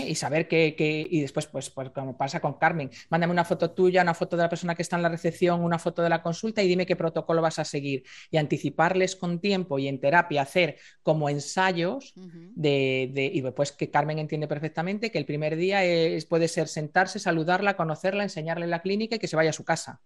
Y 0.07 0.15
saber 0.15 0.47
que, 0.47 0.77
y 1.11 1.21
después, 1.21 1.47
pues, 1.47 1.71
pues, 1.71 1.91
como 1.91 2.17
pasa 2.17 2.41
con 2.41 2.55
Carmen, 2.55 2.91
mándame 3.11 3.33
una 3.33 3.45
foto 3.45 3.73
tuya, 3.73 4.03
una 4.03 4.15
foto 4.15 4.37
de 4.37 4.45
la 4.45 4.49
persona 4.49 4.75
que 4.75 4.83
está 4.83 4.97
en 4.97 5.03
la 5.03 5.09
recepción, 5.09 5.61
una 5.61 5.79
foto 5.79 6.03
de 6.03 6.09
la 6.09 6.23
consulta 6.23 6.62
y 6.62 6.69
dime 6.69 6.87
qué 6.87 6.95
protocolo 6.95 7.43
vas 7.43 7.59
a 7.59 7.65
seguir. 7.65 8.05
Y 8.31 8.37
anticiparles 8.37 9.17
con 9.17 9.41
tiempo 9.41 9.79
y 9.79 9.89
en 9.89 9.99
terapia 9.99 10.43
hacer 10.43 10.77
como 11.03 11.29
ensayos 11.29 12.12
de, 12.15 13.31
y 13.33 13.43
pues 13.43 13.73
que 13.73 13.91
Carmen 13.91 14.19
entiende 14.19 14.47
perfectamente 14.47 15.11
que 15.11 15.19
el 15.19 15.25
primer 15.25 15.57
día 15.57 15.85
es, 15.85 16.27
puede 16.27 16.49
ser 16.49 16.69
sentarse, 16.69 17.19
saludarla, 17.19 17.77
conocerla, 17.77 18.23
enseñarle 18.23 18.67
la 18.69 18.83
clínica 18.83 19.17
y 19.17 19.19
que 19.19 19.29
se 19.29 19.37
vaya 19.37 19.51
a 19.51 19.55
su 19.55 19.65
casa. 19.65 20.01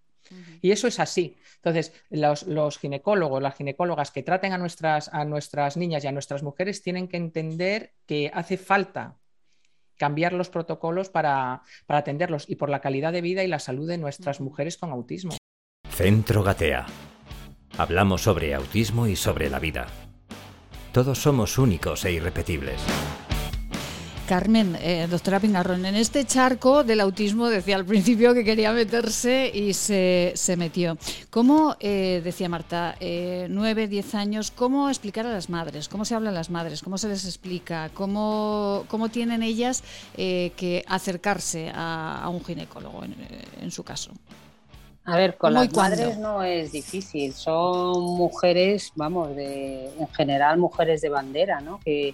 Y 0.60 0.70
eso 0.70 0.88
es 0.88 1.00
así. 1.00 1.36
Entonces, 1.56 1.92
los, 2.10 2.78
ginecólogos, 2.78 3.42
las 3.42 3.56
ginecólogas 3.56 4.10
que 4.10 4.22
traten 4.22 4.52
a 4.52 4.58
nuestras, 4.58 5.08
a 5.12 5.24
nuestras 5.24 5.76
niñas 5.76 6.04
y 6.04 6.06
a 6.06 6.12
nuestras 6.12 6.42
mujeres 6.42 6.82
tienen 6.82 7.08
que 7.08 7.16
entender 7.16 7.92
que 8.06 8.30
hace 8.32 8.56
falta 8.56 9.16
cambiar 9.96 10.32
los 10.32 10.50
protocolos 10.50 11.08
para, 11.08 11.62
atenderlos 11.88 12.48
y 12.48 12.56
por 12.56 12.68
la 12.68 12.80
calidad 12.80 13.12
de 13.12 13.22
vida 13.22 13.42
y 13.44 13.48
la 13.48 13.58
salud 13.58 13.88
de 13.88 13.98
nuestras 13.98 14.40
mujeres 14.40 14.76
con 14.76 14.90
autismo. 14.90 15.36
Centro 15.90 16.42
Gatea. 16.42 16.86
Hablamos 17.78 18.22
sobre 18.22 18.54
autismo 18.54 19.06
y 19.06 19.16
sobre 19.16 19.50
la 19.50 19.58
vida. 19.58 19.86
Todos 20.92 21.18
somos 21.18 21.58
únicos 21.58 22.04
e 22.04 22.12
irrepetibles. 22.12 22.80
Carmen, 24.26 24.76
eh, 24.82 25.06
doctora 25.08 25.38
Pingarrón, 25.38 25.86
en 25.86 25.94
este 25.94 26.24
charco 26.24 26.82
del 26.82 27.00
autismo 27.00 27.48
decía 27.48 27.76
al 27.76 27.84
principio 27.84 28.34
que 28.34 28.44
quería 28.44 28.72
meterse 28.72 29.50
y 29.54 29.72
se, 29.72 30.34
metió. 30.58 30.98
¿Cómo, 31.30 31.76
eh, 31.78 32.20
decía 32.24 32.48
Marta, 32.48 32.96
eh, 32.98 33.46
nueve, 33.48 33.86
diez 33.86 34.16
años, 34.16 34.50
cómo 34.50 34.88
explicar 34.88 35.26
a 35.26 35.32
las 35.32 35.48
madres? 35.48 35.88
¿Cómo 35.88 36.04
se 36.04 36.16
habla 36.16 36.30
a 36.30 36.32
las 36.32 36.50
madres? 36.50 36.82
¿Cómo 36.82 36.98
se 36.98 37.08
les 37.08 37.24
explica? 37.24 37.88
¿Cómo, 37.94 38.84
cómo 38.88 39.08
tienen 39.08 39.44
ellas 39.44 39.84
que 40.16 40.84
acercarse 40.88 41.70
a, 41.72 42.28
un 42.28 42.44
ginecólogo 42.44 43.04
en, 43.04 43.70
su 43.70 43.84
caso? 43.84 44.10
A 45.04 45.16
ver, 45.16 45.36
con 45.36 45.54
las 45.54 45.72
madres 45.72 46.18
no 46.18 46.42
es 46.42 46.72
difícil. 46.72 47.32
Son 47.32 48.02
mujeres, 48.02 48.92
vamos, 48.96 49.36
de, 49.36 49.88
en 50.00 50.08
general 50.08 50.58
mujeres 50.58 51.00
de 51.00 51.10
bandera, 51.10 51.60
¿no? 51.60 51.78
Que, 51.84 52.12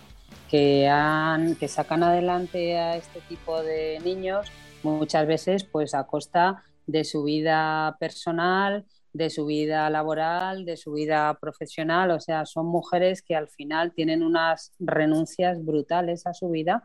que, 0.52 0.86
han, 0.86 1.56
que 1.56 1.66
sacan 1.66 2.02
adelante 2.02 2.76
a 2.76 2.96
este 2.96 3.22
tipo 3.22 3.62
de 3.62 3.98
niños 4.04 4.52
muchas 4.82 5.26
veces 5.26 5.64
pues 5.64 5.94
a 5.94 6.06
costa 6.06 6.62
de 6.86 7.04
su 7.04 7.24
vida 7.24 7.96
personal, 7.98 8.84
de 9.14 9.30
su 9.30 9.46
vida 9.46 9.88
laboral, 9.88 10.66
de 10.66 10.76
su 10.76 10.92
vida 10.92 11.38
profesional. 11.40 12.10
O 12.10 12.20
sea, 12.20 12.44
son 12.44 12.66
mujeres 12.66 13.22
que 13.22 13.34
al 13.34 13.48
final 13.48 13.94
tienen 13.94 14.22
unas 14.22 14.74
renuncias 14.78 15.64
brutales 15.64 16.26
a 16.26 16.34
su 16.34 16.50
vida 16.50 16.82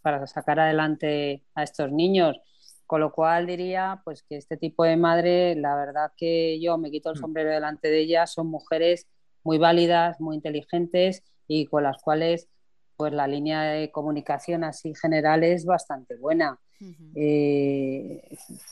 para 0.00 0.24
sacar 0.28 0.60
adelante 0.60 1.42
a 1.56 1.64
estos 1.64 1.90
niños. 1.90 2.40
Con 2.86 3.00
lo 3.00 3.10
cual 3.10 3.48
diría 3.48 4.00
pues 4.04 4.22
que 4.22 4.36
este 4.36 4.56
tipo 4.56 4.84
de 4.84 4.96
madre, 4.96 5.56
la 5.56 5.74
verdad 5.74 6.12
que 6.16 6.60
yo 6.60 6.78
me 6.78 6.92
quito 6.92 7.10
el 7.10 7.16
mm. 7.16 7.20
sombrero 7.20 7.50
delante 7.50 7.88
de 7.88 7.98
ellas, 7.98 8.32
son 8.32 8.46
mujeres 8.46 9.08
muy 9.42 9.58
válidas, 9.58 10.20
muy 10.20 10.36
inteligentes 10.36 11.24
y 11.48 11.66
con 11.66 11.82
las 11.82 12.00
cuales 12.00 12.48
pues 12.98 13.12
la 13.12 13.28
línea 13.28 13.62
de 13.62 13.92
comunicación 13.92 14.64
así 14.64 14.92
general 14.92 15.44
es 15.44 15.64
bastante 15.64 16.16
buena. 16.16 16.58
Eh, 17.14 18.20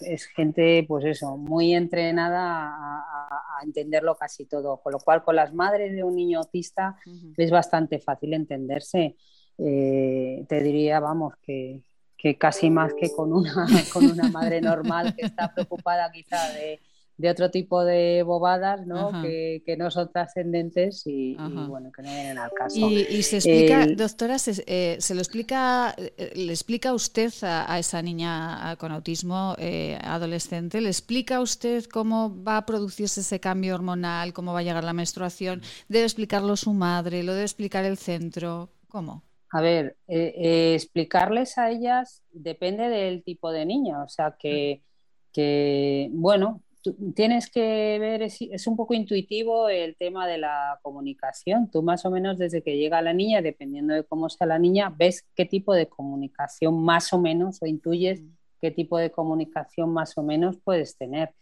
es, 0.00 0.24
gente, 0.26 0.84
pues 0.86 1.04
eso, 1.04 1.36
muy 1.36 1.74
entrenada 1.74 2.74
a, 2.74 3.60
entenderlo 3.62 4.16
casi 4.16 4.44
todo, 4.46 4.80
con 4.82 4.92
lo 4.92 4.98
cual 4.98 5.22
con 5.22 5.36
las 5.36 5.54
madres 5.54 5.94
de 5.94 6.02
un 6.02 6.16
niño 6.16 6.40
autista 6.40 6.96
es 7.36 7.50
bastante 7.52 8.00
fácil 8.00 8.34
entenderse. 8.34 9.16
Eh, 9.58 10.44
te 10.48 10.60
diría, 10.60 10.98
vamos, 10.98 11.34
que, 11.40 11.82
que, 12.18 12.36
casi 12.36 12.68
más 12.68 12.94
que 12.94 13.12
con 13.12 13.32
una, 13.32 13.66
con 13.92 14.10
una 14.10 14.28
madre 14.28 14.60
normal 14.60 15.14
que 15.14 15.24
está 15.24 15.54
preocupada 15.54 16.10
quizá 16.10 16.52
de 16.52 16.80
de 17.18 17.30
otro 17.30 17.50
tipo 17.50 17.82
de 17.84 18.22
bobadas 18.22 18.86
¿no? 18.86 19.22
Que, 19.22 19.62
que, 19.64 19.76
no 19.76 19.90
son 19.90 20.10
trascendentes 20.12 21.06
y, 21.06 21.34
bueno, 21.34 21.90
que 21.90 22.02
no 22.02 22.10
vienen 22.10 22.38
al 22.38 22.50
caso. 22.52 22.90
Y, 22.90 23.22
se 23.22 23.36
explica, 23.36 23.86
doctora, 23.86 24.38
se, 24.38 24.62
eh, 24.66 24.96
se, 25.00 25.14
lo 25.14 25.20
explica, 25.20 25.94
eh, 25.96 26.32
le 26.34 26.52
explica 26.52 26.92
usted 26.92 27.32
a, 27.42 27.78
esa 27.78 28.02
niña 28.02 28.76
con 28.78 28.92
autismo 28.92 29.54
eh, 29.58 29.98
adolescente, 30.02 30.80
le 30.80 30.88
explica 30.88 31.40
usted 31.40 31.84
cómo 31.86 32.42
va 32.42 32.58
a 32.58 32.66
producirse 32.66 33.20
ese 33.20 33.40
cambio 33.40 33.74
hormonal, 33.74 34.32
cómo 34.32 34.52
va 34.52 34.60
a 34.60 34.62
llegar 34.62 34.84
la 34.84 34.92
menstruación, 34.92 35.62
debe 35.88 36.04
explicarlo 36.04 36.56
su 36.56 36.72
madre, 36.74 37.22
lo 37.22 37.32
debe 37.32 37.44
explicar 37.44 37.84
el 37.84 37.96
centro, 37.96 38.68
¿cómo? 38.88 39.22
A 39.52 39.62
ver, 39.62 39.96
explicarles 40.06 41.56
a 41.56 41.70
ellas 41.70 42.22
depende 42.30 42.88
del 42.88 43.22
tipo 43.22 43.52
de 43.52 43.64
niño, 43.64 44.02
o 44.02 44.08
sea 44.08 44.36
que, 44.38 44.82
que 45.32 46.10
bueno, 46.12 46.62
tienes 47.14 47.50
que 47.50 47.98
ver, 47.98 48.22
es, 48.22 48.66
un 48.66 48.76
poco 48.76 48.94
intuitivo 48.94 49.68
el 49.68 49.96
tema 49.96 50.26
de 50.26 50.38
la 50.38 50.78
comunicación. 50.82 51.70
Tú 51.70 51.82
más 51.82 52.04
o 52.04 52.10
menos 52.10 52.38
desde 52.38 52.62
que 52.62 52.76
llega 52.76 53.02
la 53.02 53.12
niña, 53.12 53.42
dependiendo 53.42 53.94
de 53.94 54.04
cómo 54.04 54.28
sea 54.28 54.46
la 54.46 54.58
niña, 54.58 54.94
ves 54.96 55.24
qué 55.34 55.44
tipo 55.44 55.74
de 55.74 55.86
comunicación 55.86 56.82
más 56.82 57.12
o 57.12 57.18
menos 57.18 57.62
o 57.62 57.66
intuyes 57.66 58.22
qué 58.60 58.70
tipo 58.70 58.98
de 58.98 59.10
comunicación 59.10 59.92
más 59.92 60.16
o 60.16 60.22
menos 60.22 60.56
puedes 60.62 60.96
tener. 60.96 61.34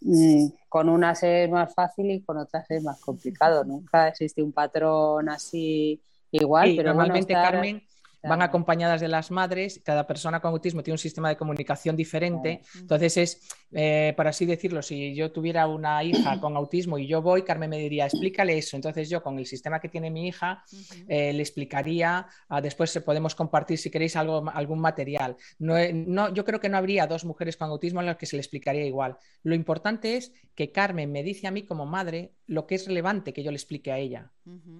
Mm, 0.00 0.48
con 0.68 0.88
unas 0.88 1.22
es 1.24 1.50
más 1.50 1.74
fácil 1.74 2.10
y 2.10 2.22
con 2.22 2.38
otras 2.38 2.70
es 2.70 2.82
más 2.82 3.00
complicado. 3.00 3.64
Nunca 3.64 4.08
existe 4.08 4.42
un 4.42 4.52
patrón 4.52 5.28
así 5.28 6.00
igual. 6.30 6.74
pero 6.76 6.94
normalmente, 6.94 7.32
Carmen, 7.32 7.82
van 8.22 8.42
acompañadas 8.42 9.00
de 9.00 9.08
las 9.08 9.30
madres, 9.30 9.80
cada 9.84 10.06
persona 10.06 10.40
con 10.40 10.52
autismo 10.52 10.82
tiene 10.82 10.94
un 10.94 10.98
sistema 10.98 11.28
de 11.28 11.36
comunicación 11.36 11.96
diferente, 11.96 12.62
entonces 12.80 13.16
es 13.16 13.40
eh, 13.72 14.14
por 14.16 14.26
así 14.26 14.46
decirlo, 14.46 14.80
si 14.80 15.14
yo 15.14 15.30
tuviera 15.30 15.66
una 15.66 16.02
hija 16.02 16.40
con 16.40 16.56
autismo 16.56 16.98
y 16.98 17.06
yo 17.06 17.20
voy, 17.22 17.42
Carmen 17.42 17.70
me 17.70 17.78
diría, 17.78 18.06
explícale 18.06 18.56
eso. 18.56 18.76
Entonces 18.76 19.08
yo 19.08 19.22
con 19.22 19.38
el 19.38 19.46
sistema 19.46 19.80
que 19.80 19.88
tiene 19.88 20.10
mi 20.10 20.28
hija 20.28 20.64
eh, 21.06 21.32
le 21.32 21.42
explicaría, 21.42 22.26
ah, 22.48 22.60
después 22.60 22.98
podemos 23.04 23.34
compartir 23.34 23.78
si 23.78 23.90
queréis 23.90 24.16
algo, 24.16 24.44
algún 24.52 24.80
material. 24.80 25.36
No, 25.58 25.74
no, 25.92 26.32
yo 26.32 26.44
creo 26.44 26.60
que 26.60 26.68
no 26.68 26.78
habría 26.78 27.06
dos 27.06 27.24
mujeres 27.24 27.56
con 27.56 27.70
autismo 27.70 28.00
a 28.00 28.04
las 28.04 28.16
que 28.16 28.26
se 28.26 28.36
le 28.36 28.40
explicaría 28.40 28.84
igual. 28.84 29.16
Lo 29.42 29.54
importante 29.54 30.16
es 30.16 30.32
que 30.54 30.72
Carmen 30.72 31.12
me 31.12 31.22
dice 31.22 31.46
a 31.46 31.50
mí 31.50 31.62
como 31.62 31.86
madre 31.86 32.32
lo 32.46 32.66
que 32.66 32.74
es 32.74 32.86
relevante 32.86 33.32
que 33.32 33.42
yo 33.42 33.50
le 33.50 33.56
explique 33.56 33.92
a 33.92 33.98
ella. 33.98 34.32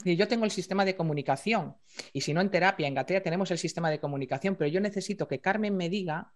Y 0.04 0.16
yo 0.16 0.28
tengo 0.28 0.44
el 0.44 0.50
sistema 0.50 0.84
de 0.84 0.96
comunicación 0.96 1.76
y 2.12 2.20
si 2.20 2.32
no 2.32 2.40
en 2.40 2.50
terapia, 2.50 2.86
en 2.86 2.94
Gatea 2.94 3.22
tenemos 3.22 3.50
el 3.50 3.58
sistema 3.58 3.90
de 3.90 4.00
comunicación, 4.00 4.56
pero 4.56 4.70
yo 4.70 4.80
necesito 4.80 5.28
que 5.28 5.40
Carmen 5.40 5.76
me 5.76 5.88
diga 5.88 6.32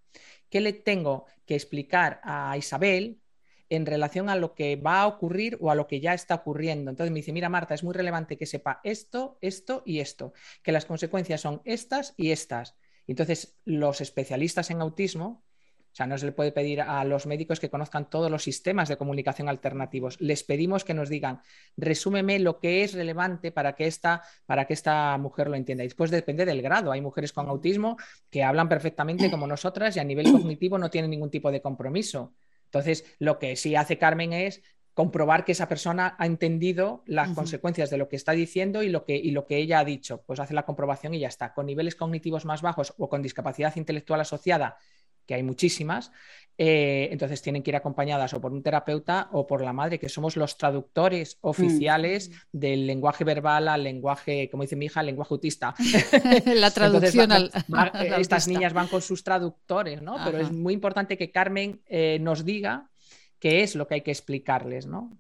qué 0.51 0.61
le 0.61 0.73
tengo 0.73 1.27
que 1.47 1.55
explicar 1.55 2.21
a 2.25 2.57
Isabel 2.57 3.21
en 3.69 3.87
relación 3.87 4.29
a 4.29 4.37
lo 4.37 4.55
que 4.55 4.77
va 4.77 5.01
a 5.01 5.07
ocurrir 5.07 5.57
o 5.61 5.71
a 5.71 5.75
lo 5.75 5.87
que 5.87 6.01
ya 6.01 6.13
está 6.13 6.35
ocurriendo. 6.35 6.91
Entonces 6.91 7.11
me 7.11 7.21
dice, 7.21 7.33
mira 7.33 7.49
Marta, 7.49 7.75
es 7.75 7.83
muy 7.83 7.95
relevante 7.95 8.37
que 8.37 8.45
sepa 8.45 8.81
esto, 8.85 9.39
esto 9.41 9.83
y 9.87 10.01
esto, 10.01 10.35
que 10.63 10.73
las 10.73 10.85
consecuencias 10.85 11.41
son 11.41 11.63
estas 11.65 12.13
y 12.19 12.33
estas. 12.33 12.77
Entonces 13.07 13.57
los 13.65 14.01
especialistas 14.03 14.71
en 14.71 14.83
autismo 14.83 15.45
o 15.93 15.95
sea, 15.95 16.07
no 16.07 16.17
se 16.17 16.25
le 16.25 16.33
puede 16.33 16.53
pedir 16.53 16.81
a 16.81 17.05
los 17.05 17.27
médicos 17.27 17.61
que 17.61 17.69
conozcan 17.69 18.09
todos 18.09 18.31
los 18.31 18.43
sistemas 18.43 18.89
de 18.89 18.97
comunicación 18.97 19.51
alternativos. 19.51 20.19
Les 20.23 20.43
pedimos 20.43 20.85
que 20.85 20.95
nos 20.95 21.11
digan, 21.11 21.43
resúmeme 21.77 22.39
lo 22.39 22.61
que 22.61 22.83
es 22.83 22.95
relevante 22.95 23.53
para 23.53 23.75
que 23.75 23.87
esta, 23.87 24.23
para 24.47 24.65
que 24.65 24.73
esta 24.73 25.19
mujer 25.19 25.49
lo 25.49 25.55
entienda. 25.55 25.85
Y 25.85 25.89
después 25.89 26.11
depende 26.11 26.47
del 26.47 26.63
grado. 26.63 26.93
Hay 26.93 27.03
mujeres 27.03 27.35
con 27.35 27.47
autismo 27.47 27.99
que 28.31 28.43
hablan 28.43 28.71
perfectamente 28.71 29.31
como 29.31 29.47
nosotras 29.47 29.95
y 29.95 30.01
a 30.01 30.05
nivel 30.05 30.33
cognitivo 30.33 30.79
no 30.79 30.89
tienen 30.89 31.11
ningún 31.11 31.31
tipo 31.31 31.53
de 31.53 31.61
compromiso. 31.61 32.33
Entonces, 32.65 33.05
lo 33.19 33.39
que 33.39 33.55
sí 33.57 33.77
hace 33.77 33.99
Carmen 33.99 34.33
es 34.33 34.63
comprobar 34.95 35.45
que 35.45 35.53
esa 35.53 35.69
persona 35.69 36.17
ha 36.19 36.25
entendido 36.25 37.03
las 37.07 37.31
consecuencias 37.31 37.91
de 37.91 37.99
lo 37.99 38.09
que 38.09 38.17
está 38.17 38.33
diciendo 38.33 38.83
y 38.83 38.89
lo 38.89 39.05
que, 39.05 39.17
y 39.17 39.31
lo 39.31 39.47
que 39.47 39.59
ella 39.59 39.79
ha 39.79 39.85
dicho. 39.85 40.23
Pues 40.27 40.41
hace 40.41 40.55
la 40.55 40.65
comprobación 40.65 41.13
y 41.13 41.19
ya 41.19 41.29
está. 41.29 41.53
Con 41.53 41.67
niveles 41.67 41.97
cognitivos 41.97 42.47
más 42.47 42.63
bajos 42.63 42.95
o 42.97 43.11
con 43.11 43.21
discapacidad 43.21 43.77
intelectual 43.77 44.23
asociada 44.23 44.79
que 45.27 45.35
hay 45.35 45.43
muchísimas, 45.43 46.13
eh, 46.59 47.09
entonces 47.11 47.41
tienen 47.41 47.63
que 47.63 47.71
ir 47.71 47.77
acompañadas 47.77 48.35
o 48.35 48.41
por 48.41 48.53
un 48.53 48.63
terapeuta 48.63 49.29
o 49.33 49.47
por 49.47 49.63
la 49.63 49.73
madre, 49.73 49.99
que 49.99 50.09
somos 50.09 50.37
los 50.37 50.59
traductores 50.59 51.37
mm. 51.37 51.49
oficiales 51.49 52.31
del 52.53 52.87
lenguaje 52.87 53.25
verbal 53.25 53.69
al 53.69 53.83
lenguaje, 53.83 54.51
como 54.51 54.63
dice 54.63 54.77
mi 54.77 54.87
hija, 54.87 55.03
lenguaje 55.03 55.35
autista. 55.35 55.75
la 56.55 56.71
traducción 56.71 57.33
al, 57.33 57.51
eh, 57.95 58.15
Estas 58.19 58.49
niñas 58.49 58.75
van 58.75 58.89
con 58.89 59.01
sus 59.01 59.25
traductores, 59.25 60.03
¿no? 60.03 60.17
Pero 60.25 60.39
es 60.39 60.53
muy 60.53 60.75
importante 60.75 61.17
que 61.17 61.31
Carmen 61.31 61.81
eh, 61.87 62.19
nos 62.21 62.45
diga 62.45 62.91
qué 63.39 63.63
es 63.63 63.75
lo 63.75 63.89
que 63.89 63.95
hay 63.95 64.03
que 64.03 64.11
explicarles, 64.11 64.87
¿no? 64.87 65.19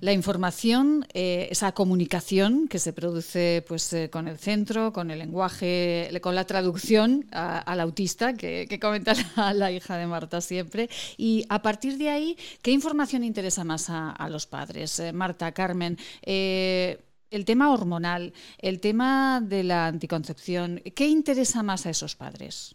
La 0.00 0.12
información, 0.12 1.06
eh, 1.12 1.48
esa 1.50 1.72
comunicación 1.72 2.68
que 2.68 2.78
se 2.78 2.92
produce 2.92 3.64
pues, 3.66 3.92
eh, 3.92 4.08
con 4.10 4.28
el 4.28 4.38
centro, 4.38 4.92
con 4.92 5.10
el 5.10 5.18
lenguaje, 5.18 6.10
con 6.22 6.34
la 6.34 6.44
traducción 6.44 7.26
al 7.30 7.80
autista, 7.80 8.34
que, 8.34 8.66
que 8.68 8.80
comenta 8.80 9.14
la, 9.54 9.70
hija 9.70 9.96
de 9.96 10.06
Marta 10.06 10.40
siempre. 10.40 10.88
Y 11.16 11.44
a 11.48 11.62
partir 11.62 11.98
de 11.98 12.08
ahí, 12.08 12.38
¿qué 12.62 12.70
información 12.70 13.24
interesa 13.24 13.64
más 13.64 13.86
a, 13.88 14.28
los 14.30 14.46
padres? 14.46 14.98
Eh, 15.00 15.12
Marta, 15.12 15.52
Carmen. 15.52 15.98
el 16.22 17.44
tema 17.44 17.72
hormonal, 17.72 18.32
el 18.58 18.80
tema 18.80 19.40
de 19.40 19.64
la 19.64 19.86
anticoncepción, 19.86 20.82
¿qué 20.94 21.06
interesa 21.06 21.62
más 21.62 21.86
a 21.86 21.90
esos 21.90 22.16
padres? 22.16 22.74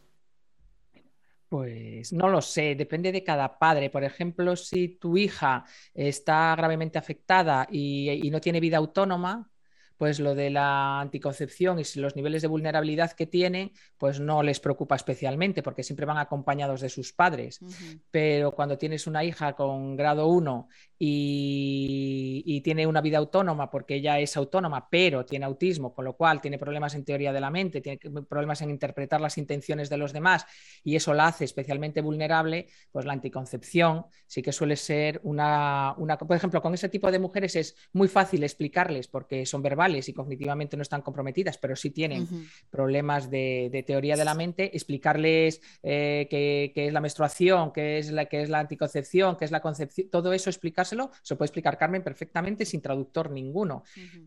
Pues 1.56 2.12
no 2.12 2.28
lo 2.28 2.42
sé, 2.42 2.76
depende 2.76 3.14
de 3.14 3.24
cada 3.24 3.58
padre. 3.58 3.90
Por 3.90 4.04
ejemplo, 4.04 4.58
si 4.58 4.90
tu 4.90 5.16
hija 5.16 5.64
está 5.94 6.54
gravemente 6.54 7.00
afectada 7.00 7.66
y, 7.72 8.30
no 8.30 8.42
tiene 8.42 8.60
vida 8.60 8.76
autónoma, 8.76 9.50
pues 9.98 10.20
lo 10.20 10.36
de 10.36 10.50
la 10.50 11.00
anticoncepción 11.00 11.80
y 11.80 12.00
los 12.00 12.16
niveles 12.16 12.42
de 12.42 12.48
vulnerabilidad 12.48 13.14
que 13.14 13.26
tienen, 13.26 13.72
pues 13.98 14.20
no 14.20 14.44
les 14.44 14.60
preocupa 14.60 14.96
especialmente 14.96 15.64
porque 15.64 15.84
siempre 15.84 16.06
van 16.06 16.18
acompañados 16.18 16.82
de 16.82 16.90
sus 16.90 17.14
padres. 17.14 17.60
Pero 18.12 18.52
cuando 18.52 18.78
tienes 18.78 19.08
una 19.08 19.24
hija 19.24 19.54
con 19.54 19.96
grado 19.96 20.28
1 20.28 20.68
y, 21.00 22.62
tiene 22.66 22.88
una 22.88 23.02
vida 23.02 23.20
autónoma 23.20 23.70
porque 23.70 23.96
ella 23.96 24.20
es 24.20 24.36
autónoma, 24.38 24.90
pero 24.90 25.24
tiene 25.24 25.46
autismo, 25.46 25.94
con 25.94 26.04
lo 26.04 26.16
cual 26.16 26.42
tiene 26.42 26.58
problemas 26.58 26.96
en 26.96 27.06
teoría 27.06 27.32
de 27.32 27.40
la 27.40 27.52
mente, 27.52 27.80
tiene 27.80 28.00
problemas 28.28 28.62
en 28.64 28.72
interpretar 28.72 29.22
las 29.22 29.38
intenciones 29.38 29.88
de 29.90 29.98
los 29.98 30.14
demás 30.14 30.48
y 30.84 30.96
eso 30.96 31.14
la 31.14 31.28
hace 31.28 31.46
especialmente 31.46 32.02
vulnerable, 32.02 32.68
pues 32.92 33.06
la 33.06 33.14
anticoncepción 33.14 34.06
sí 34.26 34.42
que 34.42 34.52
suele 34.52 34.76
ser 34.78 35.20
una, 35.24 35.94
una 35.98 36.18
por 36.18 36.36
ejemplo, 36.36 36.60
con 36.60 36.74
ese 36.74 36.90
tipo 36.90 37.12
de 37.12 37.20
mujeres 37.20 37.56
es 37.56 37.76
muy 37.94 38.08
fácil 38.08 38.44
explicarles 38.44 39.08
porque 39.08 39.46
son 39.46 39.62
verbales 39.62 39.85
y 39.94 40.14
cognitivamente 40.14 40.78
no 40.78 40.82
están 40.82 41.02
comprometidas, 41.02 41.58
pero 41.58 41.76
sí 41.76 41.92
tienen 41.92 42.28
problemas 42.70 43.30
de, 43.30 43.84
teoría 43.86 44.16
de 44.16 44.26
la 44.26 44.34
mente, 44.34 44.76
explicarles 44.76 45.62
eh, 45.84 46.28
qué, 46.30 46.72
es 46.76 46.94
la 46.94 47.02
menstruación, 47.02 47.72
qué 47.72 47.98
es 47.98 48.12
la, 48.12 48.26
qué 48.26 48.42
es 48.42 48.50
la 48.50 48.60
anticoncepción, 48.60 49.36
qué 49.38 49.46
es 49.46 49.52
la 49.52 49.62
concepción, 49.62 50.10
todo 50.10 50.34
eso 50.34 50.50
explicar 50.50 50.86
se 50.86 51.36
puede 51.36 51.48
explicar 51.48 51.78
Carmen 51.78 52.04
perfectamente 52.04 52.66
sin 52.66 52.82
traductor 52.82 53.32
ninguno. 53.32 53.84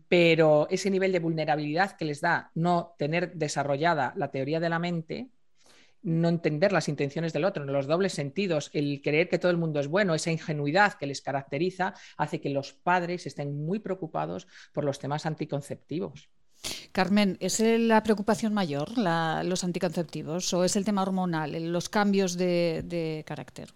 Pero 0.07 0.67
ese 0.69 0.89
nivel 0.89 1.11
de 1.11 1.19
vulnerabilidad 1.19 1.95
que 1.95 2.05
les 2.05 2.21
da 2.21 2.51
no 2.55 2.95
tener 2.97 3.33
desarrollada 3.33 4.13
la 4.15 4.31
teoría 4.31 4.59
de 4.59 4.69
la 4.69 4.79
mente, 4.79 5.29
no 6.01 6.29
entender 6.29 6.71
las 6.71 6.87
intenciones 6.87 7.33
del 7.33 7.45
otro, 7.45 7.65
los 7.65 7.87
dobles 7.87 8.13
sentidos, 8.13 8.69
el 8.73 9.01
creer 9.01 9.29
que 9.29 9.39
todo 9.39 9.51
el 9.51 9.57
mundo 9.57 9.79
es 9.79 9.87
bueno, 9.87 10.15
esa 10.15 10.31
ingenuidad 10.31 10.93
que 10.93 11.07
les 11.07 11.21
caracteriza, 11.21 11.93
hace 12.17 12.39
que 12.39 12.49
los 12.49 12.73
padres 12.73 13.25
estén 13.25 13.65
muy 13.65 13.79
preocupados 13.79 14.47
por 14.73 14.83
los 14.83 14.99
temas 14.99 15.25
anticonceptivos. 15.25 16.29
Carmen, 16.91 17.37
¿es 17.39 17.59
la 17.59 18.03
preocupación 18.03 18.53
mayor 18.53 18.89
los 18.97 19.63
anticonceptivos 19.63 20.53
o 20.53 20.63
es 20.63 20.75
el 20.75 20.85
tema 20.85 21.03
hormonal, 21.03 21.71
los 21.71 21.87
cambios 21.87 22.37
de 22.37 23.23
carácter? 23.25 23.69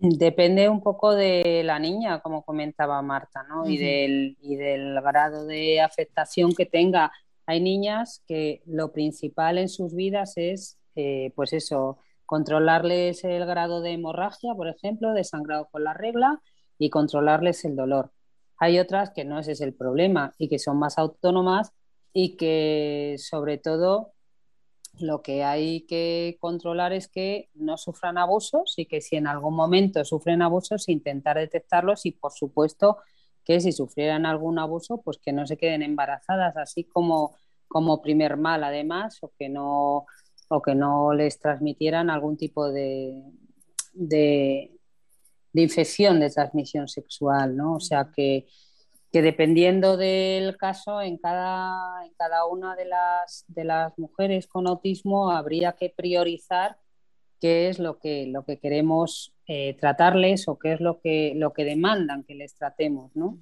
Depende 0.00 0.68
un 0.68 0.80
poco 0.80 1.14
de 1.14 1.62
la 1.64 1.78
niña, 1.78 2.20
como 2.20 2.44
comentaba 2.44 3.02
Marta, 3.02 3.44
¿no? 3.48 3.68
y, 3.68 3.78
del, 3.78 4.36
y 4.40 4.56
del 4.56 5.00
grado 5.00 5.44
de 5.44 5.80
afectación 5.80 6.54
que 6.54 6.66
tenga. 6.66 7.10
Hay 7.46 7.60
niñas 7.60 8.22
que 8.26 8.62
lo 8.66 8.92
principal 8.92 9.58
en 9.58 9.68
sus 9.68 9.94
vidas 9.94 10.34
es, 10.36 10.77
eh, 11.00 11.32
pues 11.36 11.52
eso, 11.52 11.98
controlarles 12.26 13.22
el 13.22 13.46
grado 13.46 13.80
de 13.80 13.92
hemorragia, 13.92 14.52
por 14.56 14.66
ejemplo, 14.66 15.12
de 15.12 15.22
sangrado 15.22 15.68
con 15.70 15.84
la 15.84 15.94
regla 15.94 16.42
y 16.76 16.90
controlarles 16.90 17.64
el 17.64 17.76
dolor. 17.76 18.10
Hay 18.58 18.80
otras 18.80 19.10
que 19.10 19.24
no 19.24 19.38
ese 19.38 19.52
es 19.52 19.60
el 19.60 19.74
problema 19.74 20.34
y 20.38 20.48
que 20.48 20.58
son 20.58 20.76
más 20.76 20.98
autónomas 20.98 21.72
y 22.12 22.36
que 22.36 23.14
sobre 23.18 23.58
todo 23.58 24.12
lo 24.98 25.22
que 25.22 25.44
hay 25.44 25.82
que 25.82 26.36
controlar 26.40 26.92
es 26.92 27.06
que 27.06 27.48
no 27.54 27.76
sufran 27.76 28.18
abusos 28.18 28.74
y 28.76 28.86
que 28.86 29.00
si 29.00 29.14
en 29.14 29.28
algún 29.28 29.54
momento 29.54 30.04
sufren 30.04 30.42
abusos, 30.42 30.88
intentar 30.88 31.36
detectarlos 31.38 32.06
y, 32.06 32.10
por 32.10 32.32
supuesto, 32.32 32.98
que 33.44 33.60
si 33.60 33.70
sufrieran 33.70 34.26
algún 34.26 34.58
abuso, 34.58 35.00
pues 35.00 35.18
que 35.18 35.32
no 35.32 35.46
se 35.46 35.56
queden 35.56 35.82
embarazadas, 35.82 36.56
así 36.56 36.82
como, 36.82 37.36
como 37.68 38.02
primer 38.02 38.36
mal, 38.36 38.64
además, 38.64 39.18
o 39.22 39.30
que 39.38 39.48
no, 39.48 40.06
o 40.48 40.62
que 40.62 40.74
no 40.74 41.12
les 41.12 41.38
transmitieran 41.38 42.10
algún 42.10 42.36
tipo 42.36 42.70
de, 42.70 43.22
de, 43.92 44.72
de 45.52 45.62
infección 45.62 46.20
de 46.20 46.30
transmisión 46.30 46.88
sexual, 46.88 47.56
¿no? 47.56 47.74
O 47.74 47.80
sea 47.80 48.10
que 48.14 48.46
que 49.10 49.22
dependiendo 49.22 49.96
del 49.96 50.56
caso, 50.56 51.00
en 51.00 51.16
cada, 51.16 52.04
en 52.04 52.12
cada 52.14 52.44
una 52.44 52.76
de 52.76 52.84
las, 52.84 53.44
de 53.48 53.64
las 53.64 53.98
mujeres 53.98 54.46
con 54.46 54.66
autismo 54.66 55.30
habría 55.30 55.72
que 55.72 55.92
priorizar 55.94 56.78
qué 57.40 57.68
es 57.68 57.78
lo 57.78 57.98
que, 57.98 58.26
lo 58.26 58.44
que 58.44 58.58
queremos 58.58 59.34
eh, 59.46 59.76
tratarles 59.80 60.48
o 60.48 60.58
qué 60.58 60.74
es 60.74 60.80
lo 60.80 61.00
que, 61.00 61.32
lo 61.36 61.52
que 61.52 61.64
demandan 61.64 62.24
que 62.24 62.34
les 62.34 62.54
tratemos. 62.54 63.14
¿no? 63.14 63.38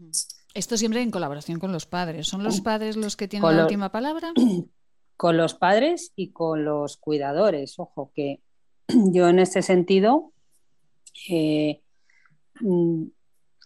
Esto 0.55 0.77
siempre 0.77 1.03
en 1.03 1.11
colaboración 1.11 1.59
con 1.59 1.73
los 1.73 1.87
padres. 1.87 2.29
¿Son 2.29 2.45
los 2.45 2.61
padres 2.61 2.97
los 2.97 3.17
que 3.17 3.27
tienen 3.27 3.57
la 3.57 3.63
última 3.63 3.91
palabra? 3.91 4.33
Con 5.17 5.37
los 5.37 5.55
padres 5.55 6.13
y 6.17 6.31
con 6.31 6.65
los 6.65 6.97
cuidadores. 6.97 7.79
Ojo, 7.79 8.13
que 8.15 8.41
yo 8.89 9.29
en 9.29 9.39
este 9.39 9.63
sentido 9.63 10.33
eh, 11.31 11.81
mm, 12.61 13.05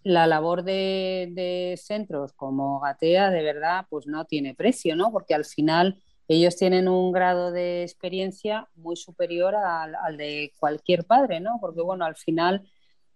la 0.05 0.27
labor 0.27 0.63
de, 0.63 1.79
centros 1.83 2.33
como 2.33 2.81
Gatea 2.81 3.31
de 3.31 3.43
verdad 3.43 3.87
pues 3.91 4.07
no 4.07 4.25
tiene 4.25 4.55
precio, 4.55 4.97
¿no? 4.97 5.13
Porque 5.13 5.35
al 5.35 5.45
final 5.45 6.01
ellos 6.29 6.57
tienen 6.57 6.89
un 6.89 7.13
grado 7.13 7.51
de 7.51 7.83
experiencia 7.83 8.69
muy 8.77 8.97
superior 8.97 9.55
al, 9.57 10.17
de 10.17 10.53
cualquier 10.59 11.05
padre, 11.05 11.41
¿no? 11.41 11.59
Porque 11.61 11.83
bueno, 11.83 12.05
al 12.05 12.17
final 12.17 12.63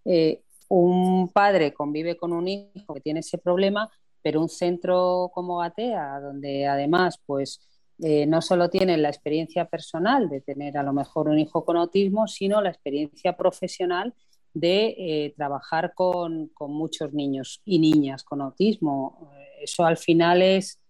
eh, 0.05 0.42
un 0.68 1.31
padre 1.33 1.73
convive 1.73 2.16
con 2.16 2.33
un 2.33 2.49
hijo 2.49 2.94
que 2.94 3.01
tiene 3.01 3.20
ese 3.20 3.38
problema, 3.38 3.90
pero 4.23 4.40
un 4.40 4.49
centro 4.49 5.31
como 5.33 5.59
Gatea, 5.59 6.20
donde 6.20 6.66
además 6.66 7.18
pues 7.25 7.61
eh, 8.02 8.26
no 8.26 8.42
solo 8.42 8.70
tienen 8.70 9.02
la 9.02 9.09
experiencia 9.09 9.66
personal 9.66 10.28
de 10.28 10.40
tener 10.40 10.76
a 10.76 10.83
lo 10.83 10.92
mejor 10.92 11.28
un 11.28 11.38
hijo 11.38 11.64
con 11.64 11.76
autismo, 11.76 12.26
sino 12.26 12.61
la 12.61 12.70
experiencia 12.70 13.37
profesional 13.37 14.14
de 14.52 14.94
eh, 14.98 15.35
trabajar 15.37 15.94
con, 15.94 16.50
muchos 16.61 17.12
niños 17.12 17.61
y 17.64 17.78
niñas 17.78 18.24
con 18.24 18.40
autismo. 18.40 19.30
Eso 19.61 19.85
al 19.85 19.96
final 19.96 20.42
es, 20.42 20.80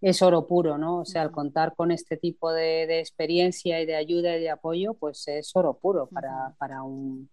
es 0.00 0.22
oro 0.22 0.46
puro, 0.46 0.78
¿no? 0.78 1.00
O 1.00 1.04
sea, 1.04 1.22
al 1.22 1.30
contar 1.30 1.74
con 1.76 1.90
este 1.90 2.16
tipo 2.16 2.52
de, 2.52 2.98
experiencia 3.00 3.80
y 3.80 3.86
de 3.86 3.96
ayuda 3.96 4.36
y 4.36 4.40
de 4.40 4.50
apoyo, 4.50 4.94
pues 4.94 5.26
es 5.28 5.50
oro 5.54 5.78
puro 5.78 6.08
para, 6.08 6.54
para 6.58 6.82
un, 6.82 7.28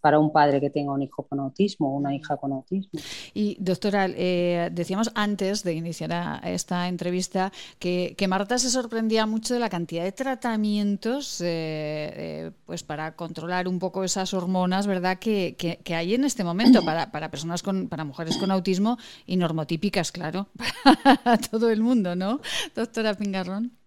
para 0.00 0.18
un 0.18 0.32
padre 0.32 0.60
que 0.60 0.70
tenga 0.70 0.92
un 0.92 1.02
hijo 1.02 1.24
con 1.24 1.40
autismo 1.40 1.92
o 1.92 1.96
una 1.96 2.14
hija 2.14 2.36
con 2.36 2.52
autismo. 2.52 3.00
Y 3.34 3.56
doctora, 3.60 4.06
eh, 4.08 4.70
decíamos 4.72 5.10
antes 5.14 5.62
de 5.64 5.74
iniciar 5.74 6.40
esta 6.44 6.88
entrevista 6.88 7.52
que, 7.78 8.16
Marta 8.28 8.58
se 8.58 8.68
sorprendía 8.68 9.24
mucho 9.24 9.54
de 9.54 9.60
la 9.60 9.70
cantidad 9.70 10.04
de 10.04 10.12
tratamientos 10.12 11.40
eh, 11.40 11.46
eh, 11.48 12.50
pues 12.66 12.82
para 12.82 13.16
controlar 13.16 13.66
un 13.66 13.78
poco 13.78 14.04
esas 14.04 14.34
hormonas, 14.34 14.86
¿verdad? 14.86 15.18
Que, 15.18 15.56
que, 15.56 15.94
hay 15.94 16.14
en 16.14 16.24
este 16.24 16.44
momento 16.44 16.84
para, 16.84 17.10
para, 17.10 17.30
personas 17.30 17.62
con, 17.62 17.88
para 17.88 18.04
mujeres 18.04 18.36
con 18.36 18.50
autismo 18.50 18.98
y 19.26 19.36
normotípicas, 19.36 20.12
claro, 20.12 20.48
para 21.14 21.38
todo 21.38 21.70
el 21.70 21.80
mundo, 21.80 22.14
¿no? 22.14 22.40
Doctora 22.74 23.14
Pingarrón. 23.14 23.77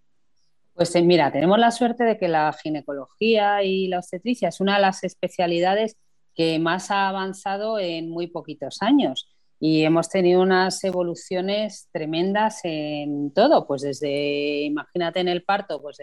Pues 0.81 0.95
mira, 1.03 1.31
tenemos 1.31 1.59
la 1.59 1.69
suerte 1.69 2.03
de 2.03 2.17
que 2.17 2.27
la 2.27 2.51
ginecología 2.53 3.61
y 3.61 3.87
la 3.87 3.99
obstetricia 3.99 4.49
es 4.49 4.59
una 4.61 4.77
de 4.77 4.81
las 4.81 5.03
especialidades 5.03 5.95
que 6.33 6.57
más 6.57 6.89
ha 6.89 7.07
avanzado 7.07 7.77
en 7.77 8.09
muy 8.09 8.25
poquitos 8.25 8.81
años 8.81 9.29
y 9.59 9.83
hemos 9.83 10.09
tenido 10.09 10.41
unas 10.41 10.83
evoluciones 10.83 11.87
tremendas 11.91 12.61
en 12.63 13.31
todo, 13.31 13.67
pues 13.67 13.83
desde, 13.83 14.63
imagínate 14.63 15.19
en 15.19 15.27
el 15.27 15.43
parto, 15.43 15.79
pues 15.83 15.99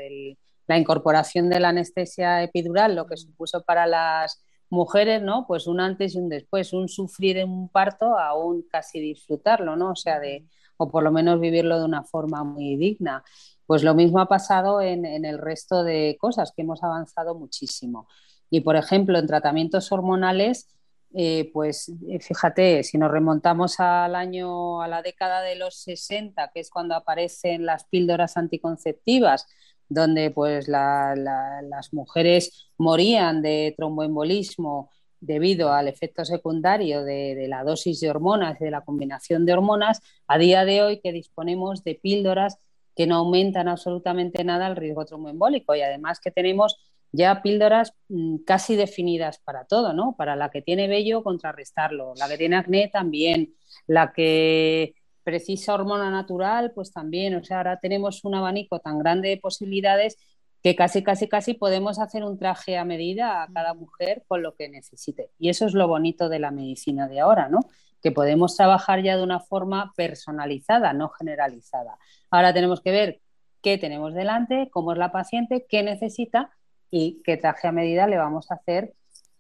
la 0.69 0.79
incorporación 0.79 1.49
de 1.49 1.59
la 1.59 1.71
anestesia 1.71 2.45
epidural, 2.45 2.95
lo 2.95 3.09
que 3.09 3.17
supuso 3.17 3.65
para 3.65 3.85
las 3.85 4.45
mujeres, 4.71 5.23
¿no? 5.23 5.45
Pues 5.49 5.67
un 5.67 5.81
antes 5.81 6.15
y 6.15 6.19
un 6.19 6.29
después, 6.29 6.73
un 6.73 6.89
sufrir 6.89 7.39
en 7.39 7.51
un 7.51 7.69
parto 7.69 8.17
a 8.17 8.39
un 8.39 8.63
casi 8.63 9.01
disfrutarlo, 9.01 9.75
¿no? 9.75 9.91
O 9.91 9.97
sea, 9.97 10.21
de, 10.21 10.47
o 10.77 10.89
por 10.89 11.03
lo 11.03 11.11
menos 11.11 11.41
vivirlo 11.41 11.81
de 11.81 11.85
una 11.85 12.05
forma 12.05 12.45
muy 12.45 12.77
digna. 12.77 13.25
Pues 13.69 13.83
lo 13.83 13.95
mismo 13.95 14.19
ha 14.19 14.29
pasado 14.29 14.81
en, 14.81 15.05
el 15.27 15.37
resto 15.37 15.85
de 15.85 16.17
cosas, 16.19 16.53
que 16.57 16.63
hemos 16.63 16.83
avanzado 16.83 17.35
muchísimo. 17.35 18.09
Y, 18.49 18.63
por 18.63 18.77
ejemplo, 18.77 19.19
en 19.19 19.27
tratamientos 19.27 19.93
hormonales, 19.93 20.69
eh, 21.15 21.51
pues 21.53 21.93
eh, 22.09 22.19
fíjate, 22.19 22.83
si 22.83 22.97
nos 22.97 23.11
remontamos 23.11 23.79
al 23.79 24.15
año, 24.15 24.81
a 24.81 24.89
la 24.89 25.03
década 25.03 25.43
de 25.43 25.57
los 25.57 25.83
60, 25.83 26.51
que 26.55 26.61
es 26.61 26.71
cuando 26.71 26.95
aparecen 26.95 27.67
las 27.67 27.85
píldoras 27.85 28.39
anticonceptivas, 28.39 29.47
donde 29.87 30.31
pues 30.31 30.67
las 30.67 31.93
mujeres 31.93 32.71
morían 32.79 33.43
de 33.43 33.75
tromboembolismo 33.77 34.91
debido 35.21 35.75
al 35.75 35.89
efecto 35.89 36.25
secundario 36.25 37.05
de, 37.05 37.35
de, 37.35 37.49
la 37.49 37.65
dosis 37.65 38.01
de 38.01 38.09
hormonas 38.09 38.59
de 38.61 38.71
la 38.71 38.81
combinación 38.81 39.45
de 39.45 39.53
hormonas, 39.53 40.01
a 40.27 40.39
día 40.39 40.65
de 40.65 40.81
hoy 40.81 41.01
que 41.01 41.13
disponemos 41.13 41.85
de 41.85 41.97
píldoras 41.97 42.57
que 42.99 43.07
no 43.07 43.15
aumentan 43.15 43.69
absolutamente 43.69 44.43
nada 44.43 44.67
el 44.67 44.75
riesgo 44.75 45.05
tromboembólico 45.05 45.73
y 45.77 45.83
además 45.83 46.19
que 46.19 46.33
tenemos 46.33 46.81
ya 47.13 47.43
píldoras 47.43 47.95
mm, 48.09 48.39
casi 48.39 48.75
definidas 48.75 49.39
para 49.39 49.67
todo, 49.67 49.93
¿no? 49.93 50.17
Para 50.19 50.35
la 50.35 50.51
que 50.51 50.63
tiene 50.63 50.89
vello, 50.89 51.23
contrarrestarlo, 51.23 52.15
la 52.17 52.27
que 52.27 52.37
tiene 52.37 52.57
acné 52.57 52.89
también, 52.89 53.55
la 53.87 54.13
que 54.13 54.95
precisa 55.23 55.75
hormona 55.75 56.11
natural, 56.11 56.73
pues 56.75 56.93
también, 56.93 57.37
o 57.37 57.45
sea, 57.45 57.59
ahora 57.59 57.79
tenemos 57.79 58.25
un 58.25 58.35
abanico 58.35 58.81
tan 58.81 58.99
grande 58.99 59.29
de 59.29 59.37
posibilidades 59.37 60.17
que 60.61 60.75
casi, 60.75 61.05
casi, 61.05 61.29
casi 61.29 61.55
podemos 61.55 62.01
hacer 62.01 62.25
un 62.25 62.37
traje 62.37 62.79
a 62.79 62.85
medida 62.85 63.45
a 63.45 63.47
cada 63.47 63.75
mujer 63.75 64.25
con 64.27 64.43
lo 64.43 64.57
que 64.57 64.69
necesite. 64.69 65.31
Y 65.39 65.51
eso 65.51 65.67
es 65.67 65.75
lo 65.75 65.87
bonito 65.87 66.29
de 66.29 66.41
la 66.41 66.51
medicina 66.51 67.07
de 67.07 67.21
ahora, 67.21 67.49
¿no? 67.49 67.61
Que 68.03 68.13
podemos 68.13 68.57
trabajar 68.57 69.03
ya 69.03 69.17
de 69.17 69.23
una 69.23 69.41
forma 69.41 69.93
personalizada, 69.97 70.93
no 70.93 71.09
generalizada. 71.11 71.99
Ahora 72.31 72.53
tenemos 72.53 72.81
que 72.81 72.91
ver 72.91 73.21
qué 73.63 73.79
tenemos 73.79 74.15
delante, 74.15 74.69
cómo 74.73 74.93
es 74.93 74.99
la 74.99 75.13
paciente, 75.13 75.67
qué 75.69 75.83
necesita 75.83 76.51
y 76.91 77.21
qué 77.25 77.37
traje 77.37 77.69
a 77.69 77.73
medida 77.73 78.07
le 78.07 78.17
vamos 78.17 78.51
a 78.51 78.55
hacer 78.55 78.95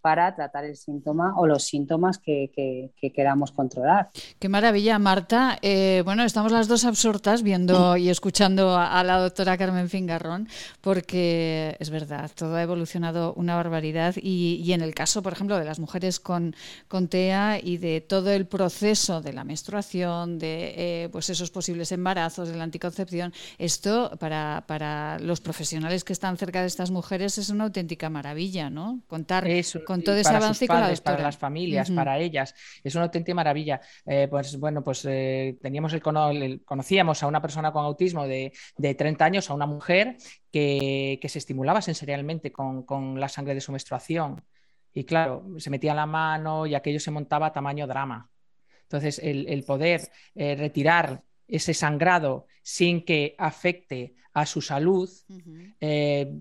para 0.09 0.35
tratar 0.35 0.65
el 0.65 0.75
síntoma 0.75 1.35
o 1.37 1.47
los 1.47 1.65
síntomas 1.65 2.17
que, 2.17 2.51
queramos 3.15 3.53
controlar. 3.53 4.09
Qué 4.39 4.49
maravilla, 4.49 4.99
Marta. 4.99 5.59
Eh, 5.61 6.01
bueno, 6.03 6.23
estamos 6.23 6.51
las 6.51 6.67
dos 6.67 6.87
absortas 6.87 7.43
viendo 7.43 7.95
y 7.99 8.09
escuchando 8.09 8.75
a, 8.79 9.05
la 9.05 9.19
doctora 9.19 9.59
Carmen 9.59 9.91
Fingarrón, 9.91 10.49
porque 10.81 11.77
es 11.79 11.91
verdad, 11.91 12.31
todo 12.35 12.57
ha 12.57 12.63
evolucionado 12.63 13.35
una 13.35 13.55
barbaridad 13.57 14.15
y, 14.17 14.73
en 14.73 14.81
el 14.81 14.95
caso, 14.95 15.23
por 15.23 15.35
ejemplo, 15.35 15.59
de 15.59 15.67
las 15.67 15.79
mujeres 15.79 16.21
con, 16.21 16.57
con 16.89 17.09
TEA 17.09 17.61
y 17.63 17.77
de 17.77 18.01
todo 18.01 18.31
el 18.31 18.47
proceso 18.47 19.21
de 19.21 19.35
la 19.35 19.45
menstruación, 19.45 20.39
de 20.39 20.75
eh, 21.05 21.09
pues 21.13 21.29
esos 21.29 21.51
posibles 21.51 21.93
embarazos, 21.93 22.49
de 22.49 22.57
la 22.57 22.65
anticoncepción, 22.65 23.35
esto 23.59 24.11
para, 24.19 24.65
para 24.67 25.19
los 25.19 25.43
profesionales 25.43 26.03
que 26.03 26.15
están 26.15 26.39
cerca 26.39 26.63
de 26.63 26.67
estas 26.67 26.91
mujeres 26.91 27.37
es 27.37 27.51
una 27.51 27.65
auténtica 27.65 28.09
maravilla, 28.09 28.71
¿no? 28.71 29.03
Contar 29.07 29.45
con 29.99 30.05
todo 30.05 30.17
ese 30.17 30.35
avance 30.35 30.67
para 30.67 30.95
para 30.97 31.23
las 31.23 31.37
familias, 31.37 31.91
para 31.91 32.19
ellas. 32.19 32.55
Es 32.83 32.95
una 32.95 33.05
auténtica 33.05 33.35
maravilla. 33.35 33.81
Eh, 34.07 34.29
pues 34.31 34.59
bueno, 34.59 34.83
pues 34.83 35.05
eh, 35.05 35.59
teníamos 35.61 35.93
el, 35.93 36.63
conocíamos 36.65 37.23
a 37.23 37.27
una 37.27 37.43
persona 37.43 37.73
con 37.73 37.85
autismo 37.85 38.27
de, 38.27 38.53
30 38.77 39.25
años, 39.25 39.51
a 39.51 39.55
una 39.55 39.67
mujer 39.67 40.17
que, 40.51 41.21
se 41.29 41.39
estimulaba 41.39 41.83
sensorialmente 41.83 42.53
con, 42.53 43.19
la 43.19 43.29
sangre 43.29 43.55
de 43.55 43.61
su 43.61 43.73
menstruación. 43.73 44.43
Y 44.95 45.05
claro, 45.05 45.45
se 45.59 45.71
metía 45.71 45.95
la 45.95 46.07
mano 46.07 46.67
y 46.67 46.75
aquello 46.75 47.01
se 47.01 47.11
montaba 47.11 47.47
a 47.47 47.53
tamaño 47.53 47.87
drama. 47.87 48.31
Entonces, 48.83 49.21
el, 49.23 49.63
poder 49.65 50.11
eh, 50.35 50.57
retirar 50.57 51.23
ese 51.47 51.75
sangrado 51.75 52.47
sin 52.63 53.05
que 53.05 53.35
afecte 53.39 54.15
a 54.33 54.47
su 54.47 54.61
salud, 54.61 55.11
eh, 55.81 56.33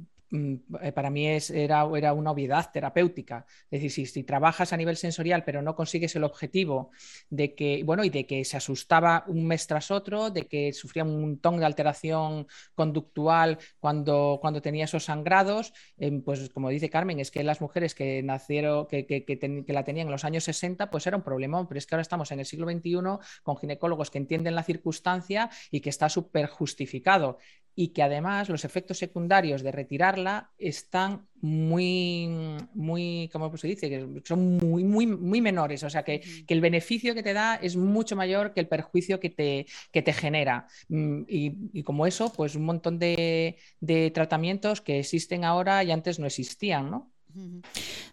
para 0.93 1.09
mí 1.09 1.27
es, 1.27 1.49
era, 1.49 1.87
era, 1.95 2.13
una 2.13 2.31
obviedad 2.31 2.69
terapéutica. 2.71 3.45
Es 3.71 3.81
decir, 3.81 4.07
si, 4.07 4.23
trabajas 4.23 4.73
a 4.73 4.77
nivel 4.77 4.97
sensorial 4.97 5.43
pero 5.45 5.61
no 5.61 5.75
consigues 5.75 6.15
el 6.15 6.23
objetivo 6.23 6.91
de 7.29 7.55
que, 7.55 7.83
bueno, 7.85 8.03
y 8.03 8.09
de 8.09 8.25
que 8.25 8.43
se 8.43 8.57
asustaba 8.57 9.23
un 9.27 9.47
mes 9.47 9.67
tras 9.67 9.91
otro, 9.91 10.29
de 10.29 10.43
que 10.47 10.73
sufría 10.73 11.03
un 11.03 11.21
montón 11.21 11.59
de 11.59 11.65
alteración 11.65 12.47
conductual 12.75 13.57
cuando, 13.79 14.39
cuando 14.41 14.61
tenía 14.61 14.85
esos 14.85 15.05
sangrados, 15.05 15.73
em, 15.97 16.21
pues 16.21 16.49
como 16.49 16.69
dice 16.69 16.89
Carmen, 16.89 17.19
es 17.19 17.31
que 17.31 17.43
las 17.43 17.61
mujeres 17.61 17.95
que 17.95 18.21
nacieron, 18.23 18.87
que, 18.87 19.05
que, 19.05 19.23
que, 19.25 19.73
la 19.73 19.83
tenían 19.83 20.07
en 20.07 20.11
los 20.11 20.25
años 20.25 20.43
60, 20.43 20.89
pues 20.89 21.07
era 21.07 21.17
un 21.17 21.23
problema, 21.23 21.65
pero 21.67 21.77
es 21.77 21.85
que 21.85 21.95
ahora 21.95 22.01
estamos 22.01 22.31
en 22.31 22.39
el 22.39 22.45
siglo 22.45 22.69
XXI 22.69 22.97
con 23.43 23.57
ginecólogos 23.57 24.11
que 24.11 24.17
entienden 24.17 24.55
la 24.55 24.63
circunstancia 24.63 25.49
y 25.71 25.79
que 25.79 25.89
está 25.89 26.09
súper 26.09 26.47
justificado 26.47 27.37
y 27.79 27.89
que 27.89 28.01
además 28.01 28.49
los 28.49 28.65
efectos 28.65 28.97
secundarios 28.97 29.61
de 29.61 29.71
retirarla 29.71 30.49
están 30.57 31.27
muy, 31.41 32.27
muy, 32.73 33.29
¿cómo 33.31 33.55
se 33.55 33.67
dice? 33.67 33.87
Que 33.87 34.23
son 34.25 34.57
muy, 34.57 34.83
muy, 34.83 35.05
muy 35.05 35.41
menores. 35.41 35.83
O 35.83 35.89
sea, 35.91 36.01
que, 36.03 36.23
el 36.47 36.59
beneficio 36.59 37.13
que 37.13 37.21
te 37.21 37.33
da 37.33 37.53
es 37.55 37.75
mucho 37.75 38.15
mayor 38.15 38.55
que 38.55 38.61
el 38.61 38.67
perjuicio 38.67 39.19
que 39.19 39.29
te, 39.29 39.67
que 39.91 40.01
te 40.01 40.11
genera. 40.11 40.65
Mm, 40.89 41.21
y, 41.27 41.83
como 41.83 42.07
eso, 42.07 42.33
pues 42.33 42.55
un 42.55 42.65
montón 42.65 42.97
de, 42.97 43.57
de 43.79 44.09
tratamientos 44.09 44.81
que 44.81 44.97
existen 44.97 45.45
ahora 45.45 45.83
y 45.83 45.91
antes 45.91 46.17
no 46.17 46.25
existían, 46.25 46.89
¿no? 46.89 47.11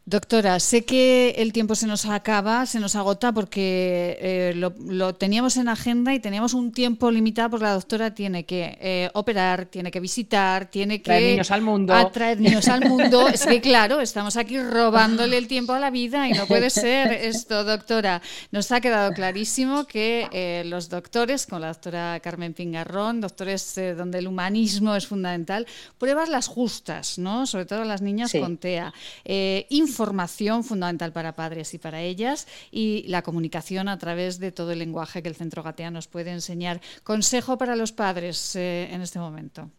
Doctora, 0.06 0.60
sé 0.60 0.84
que 0.84 1.30
el 1.38 1.54
tiempo 1.54 1.74
se 1.74 1.86
nos 1.86 2.04
acaba, 2.04 2.66
se 2.66 2.78
nos 2.78 2.94
agota 2.94 3.32
porque 3.32 4.18
eh, 4.20 4.52
lo, 4.54 5.14
teníamos 5.14 5.56
en 5.56 5.66
agenda 5.68 6.12
y 6.12 6.20
teníamos 6.20 6.52
un 6.52 6.72
tiempo 6.72 7.10
limitado 7.10 7.48
porque 7.48 7.64
la 7.64 7.72
doctora 7.72 8.14
tiene 8.14 8.44
que 8.44 8.76
eh, 8.82 9.10
operar, 9.14 9.64
tiene 9.64 9.90
que 9.90 10.00
visitar, 10.00 10.66
tiene 10.66 10.98
que... 10.98 11.04
Traer 11.04 11.30
niños 11.30 11.50
al 11.50 11.62
mundo. 11.62 11.94
Atraer 11.94 12.38
niños 12.38 12.68
al 12.68 12.86
mundo. 12.86 13.28
es 13.28 13.46
que 13.46 13.62
claro, 13.62 14.02
estamos 14.02 14.36
aquí 14.36 14.60
robándole 14.60 15.38
el 15.38 15.48
tiempo 15.48 15.72
a 15.72 15.78
la 15.78 15.88
vida 15.88 16.28
y 16.28 16.32
no 16.34 16.44
puede 16.46 16.68
ser 16.68 17.10
esto, 17.10 17.64
doctora. 17.64 18.20
Nos 18.52 18.72
ha 18.72 18.82
quedado 18.82 19.10
clarísimo 19.12 19.86
que 19.86 20.28
eh, 20.32 20.64
los 20.66 20.90
doctores, 20.90 21.46
con 21.46 21.62
la 21.62 21.68
doctora 21.68 22.20
Carmen 22.22 22.52
Pingarrón, 22.52 23.22
doctores 23.22 23.74
donde 23.96 24.18
el 24.18 24.28
humanismo 24.28 24.94
es 24.94 25.06
fundamental, 25.06 25.66
pruebas 25.96 26.28
las 26.28 26.46
justas, 26.46 27.18
¿no? 27.18 27.46
Sobre 27.46 27.64
todo 27.64 27.84
las 27.84 28.02
niñas 28.02 28.32
con 28.38 28.58
TEA. 28.58 28.92
Eh, 29.24 29.66
información 29.70 30.64
fundamental 30.64 31.12
para 31.12 31.34
padres 31.34 31.74
y 31.74 31.78
para 31.78 32.02
ellas 32.02 32.46
y 32.70 33.04
la 33.08 33.22
comunicación 33.22 33.88
a 33.88 33.98
través 33.98 34.38
de 34.38 34.52
todo 34.52 34.72
el 34.72 34.78
lenguaje 34.78 35.22
que 35.22 35.28
el 35.28 35.36
Centro 35.36 35.62
Gatea 35.62 35.90
nos 35.90 36.08
puede 36.08 36.30
enseñar. 36.30 36.80
Consejo 37.02 37.58
para 37.58 37.76
los 37.76 37.92
padres 37.92 38.56
eh, 38.56 38.88
en 38.92 39.02
este 39.02 39.18
momento. 39.18 39.70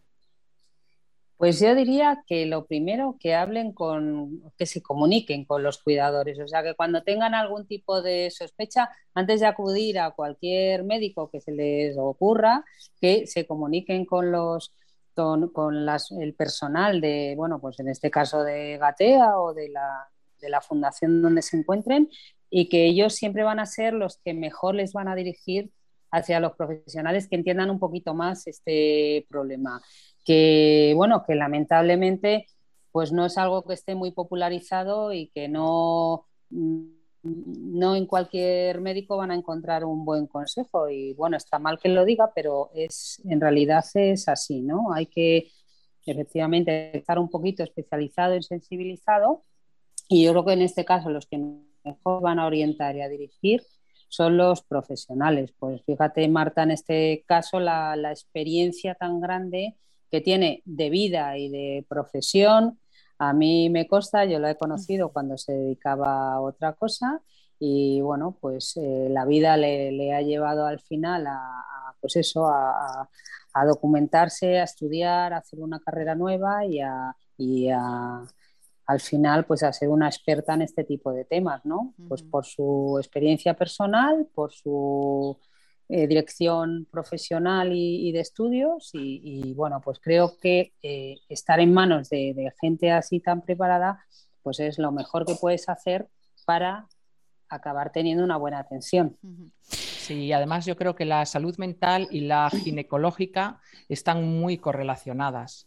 Pues 1.36 1.60
yo 1.60 1.74
diría 1.74 2.24
que 2.26 2.46
lo 2.46 2.64
primero 2.64 3.18
que 3.20 3.34
hablen 3.34 3.72
con, 3.72 4.42
que 4.56 4.64
se 4.64 4.80
comuniquen 4.80 5.44
con 5.44 5.62
los 5.62 5.82
cuidadores, 5.82 6.38
o 6.40 6.48
sea 6.48 6.62
que 6.62 6.74
cuando 6.74 7.02
tengan 7.02 7.34
algún 7.34 7.66
tipo 7.66 8.00
de 8.00 8.30
sospecha, 8.30 8.88
antes 9.12 9.40
de 9.40 9.46
acudir 9.46 9.98
a 9.98 10.12
cualquier 10.12 10.84
médico 10.84 11.28
que 11.30 11.42
se 11.42 11.52
les 11.52 11.98
ocurra, 11.98 12.64
que 13.02 13.26
se 13.26 13.46
comuniquen 13.46 14.06
con 14.06 14.32
los 14.32 14.72
con, 15.16 15.88
el 16.20 16.34
personal 16.34 17.00
de, 17.00 17.34
bueno, 17.36 17.58
pues 17.60 17.80
en 17.80 17.88
este 17.88 18.10
caso 18.10 18.44
de 18.44 18.78
Gatea 18.78 19.40
o 19.40 19.54
de 19.54 19.70
la, 19.70 20.08
la 20.42 20.60
fundación 20.60 21.22
donde 21.22 21.42
se 21.42 21.56
encuentren 21.56 22.08
y 22.50 22.68
que 22.68 22.86
ellos 22.86 23.14
siempre 23.14 23.42
van 23.42 23.58
a 23.58 23.66
ser 23.66 23.94
los 23.94 24.18
que 24.18 24.34
mejor 24.34 24.74
les 24.74 24.92
van 24.92 25.08
a 25.08 25.16
dirigir 25.16 25.70
hacia 26.12 26.38
los 26.38 26.52
profesionales 26.52 27.28
que 27.28 27.36
entiendan 27.36 27.70
un 27.70 27.80
poquito 27.80 28.14
más 28.14 28.46
este 28.46 29.26
problema. 29.28 29.82
Que, 30.24 30.92
bueno, 30.96 31.24
que 31.26 31.34
lamentablemente 31.34 32.46
pues 32.92 33.12
no 33.12 33.26
es 33.26 33.36
algo 33.36 33.62
que 33.64 33.74
esté 33.74 33.94
muy 33.94 34.10
popularizado 34.10 35.12
y 35.12 35.28
que 35.34 35.48
no, 35.48 36.26
no 37.26 37.96
en 37.96 38.06
cualquier 38.06 38.80
médico 38.80 39.16
van 39.16 39.30
a 39.30 39.34
encontrar 39.34 39.84
un 39.84 40.04
buen 40.04 40.26
consejo. 40.26 40.88
Y 40.88 41.14
bueno, 41.14 41.36
está 41.36 41.58
mal 41.58 41.78
que 41.78 41.88
lo 41.88 42.04
diga, 42.04 42.32
pero 42.34 42.70
es, 42.74 43.20
en 43.24 43.40
realidad 43.40 43.84
es 43.94 44.28
así, 44.28 44.62
¿no? 44.62 44.92
Hay 44.92 45.06
que 45.06 45.50
efectivamente 46.06 46.96
estar 46.96 47.18
un 47.18 47.28
poquito 47.28 47.62
especializado 47.62 48.36
y 48.36 48.42
sensibilizado. 48.42 49.44
Y 50.08 50.24
yo 50.24 50.32
creo 50.32 50.44
que 50.44 50.52
en 50.52 50.62
este 50.62 50.84
caso 50.84 51.10
los 51.10 51.26
que 51.26 51.38
mejor 51.84 52.22
van 52.22 52.38
a 52.38 52.46
orientar 52.46 52.96
y 52.96 53.02
a 53.02 53.08
dirigir 53.08 53.62
son 54.08 54.36
los 54.36 54.62
profesionales. 54.62 55.52
Pues 55.58 55.82
fíjate, 55.84 56.28
Marta, 56.28 56.62
en 56.62 56.70
este 56.70 57.24
caso 57.26 57.60
la, 57.60 57.94
experiencia 58.10 58.94
tan 58.94 59.20
grande 59.20 59.76
que 60.10 60.20
tiene 60.20 60.62
de 60.64 60.90
vida 60.90 61.36
y 61.38 61.48
de 61.48 61.84
profesión. 61.88 62.78
A 63.18 63.32
mí 63.32 63.70
me 63.70 63.86
consta, 63.86 64.24
yo 64.24 64.38
lo 64.38 64.48
he 64.48 64.56
conocido 64.56 65.10
cuando 65.12 65.38
se 65.38 65.52
dedicaba 65.52 66.34
a 66.34 66.40
otra 66.40 66.74
cosa 66.74 67.22
y 67.58 68.00
bueno, 68.00 68.36
pues 68.40 68.76
eh, 68.76 69.08
la 69.10 69.24
vida 69.24 69.56
le, 69.56 70.14
ha 70.14 70.20
llevado 70.20 70.66
al 70.66 70.80
final 70.80 71.26
a, 71.26 71.94
pues 72.00 72.16
eso, 72.16 72.46
a, 72.46 73.08
documentarse, 73.66 74.58
a 74.60 74.64
estudiar, 74.64 75.32
a 75.32 75.38
hacer 75.38 75.60
una 75.60 75.80
carrera 75.80 76.14
nueva 76.14 76.66
y 76.66 76.80
a, 76.80 77.16
y 77.38 77.70
a 77.70 78.22
al 78.86 79.00
final 79.00 79.44
pues 79.44 79.62
a 79.62 79.72
ser 79.72 79.88
una 79.88 80.06
experta 80.06 80.54
en 80.54 80.62
este 80.62 80.84
tipo 80.84 81.12
de 81.12 81.24
temas, 81.24 81.64
¿no? 81.64 81.94
Pues 82.08 82.22
por 82.22 82.44
su 82.44 82.96
experiencia 82.98 83.54
personal, 83.54 84.28
por 84.32 84.52
su 84.52 85.36
eh, 85.88 86.06
dirección 86.06 86.86
profesional 86.90 87.70
y, 87.72 88.10
de 88.12 88.20
estudios 88.20 88.90
y, 88.92 89.52
bueno, 89.54 89.80
pues 89.80 90.00
creo 90.00 90.36
que 90.40 90.72
eh, 90.82 91.16
estar 91.28 91.60
en 91.60 91.72
manos 91.72 92.08
de, 92.10 92.52
gente 92.60 92.90
así 92.90 93.20
tan 93.20 93.42
preparada 93.42 94.04
pues 94.42 94.60
es 94.60 94.78
lo 94.78 94.92
mejor 94.92 95.26
que 95.26 95.34
puedes 95.34 95.68
hacer 95.68 96.08
para 96.44 96.86
acabar 97.48 97.92
teniendo 97.92 98.24
una 98.24 98.36
buena 98.36 98.58
atención. 98.60 99.16
Sí, 99.62 100.32
además 100.32 100.66
yo 100.66 100.76
creo 100.76 100.94
que 100.94 101.04
la 101.04 101.26
salud 101.26 101.56
mental 101.58 102.08
y 102.10 102.20
la 102.20 102.50
ginecológica 102.64 103.60
están 103.88 104.24
muy 104.24 104.58
correlacionadas 104.58 105.66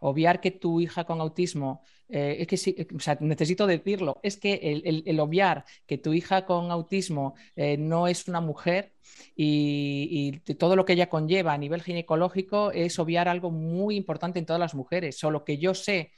obviar 0.00 0.40
que 0.40 0.50
tu 0.50 0.80
hija 0.80 1.04
con 1.04 1.20
autismo, 1.20 1.82
eh, 2.08 2.36
es 2.40 2.46
que 2.46 2.56
sí, 2.56 2.76
o 2.94 3.00
sea, 3.00 3.16
necesito 3.20 3.66
decirlo, 3.66 4.20
es 4.22 4.36
que 4.36 4.82
el, 5.04 5.20
obviar 5.20 5.64
que 5.86 5.98
tu 5.98 6.12
hija 6.12 6.46
con 6.46 6.70
autismo 6.70 7.34
eh, 7.56 7.76
no 7.76 8.06
es 8.06 8.28
una 8.28 8.40
mujer 8.40 8.92
y, 9.34 10.38
todo 10.58 10.76
lo 10.76 10.84
que 10.84 10.92
ella 10.94 11.08
conlleva 11.08 11.52
a 11.52 11.58
nivel 11.58 11.82
ginecológico 11.82 12.70
es 12.70 12.98
obviar 12.98 13.28
algo 13.28 13.50
muy 13.50 13.96
importante 13.96 14.38
en 14.38 14.46
todas 14.46 14.60
las 14.60 14.74
mujeres. 14.74 15.18
Solo 15.18 15.44
que 15.44 15.58
yo 15.58 15.74
sé 15.74 16.12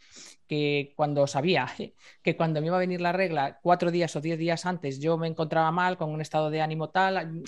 que 0.49 0.93
cuando 0.97 1.27
sabía 1.27 1.69
que 2.23 2.37
cuando 2.37 2.61
me 2.61 2.69
iba 2.69 2.77
a 2.77 2.81
venir 2.81 3.01
la 3.01 3.13
regla 3.13 3.61
cuatro 3.63 3.91
días 3.91 4.17
o 4.17 4.21
diez 4.21 4.39
días 4.39 4.67
antes 4.67 4.99
yo 4.99 5.17
me 5.19 5.29
encontraba 5.29 5.71
mal, 5.71 5.97
con 5.97 6.11
un 6.11 6.21
estado 6.21 6.51
de 6.51 6.61
ánimo 6.61 6.91
tal, 6.91 7.43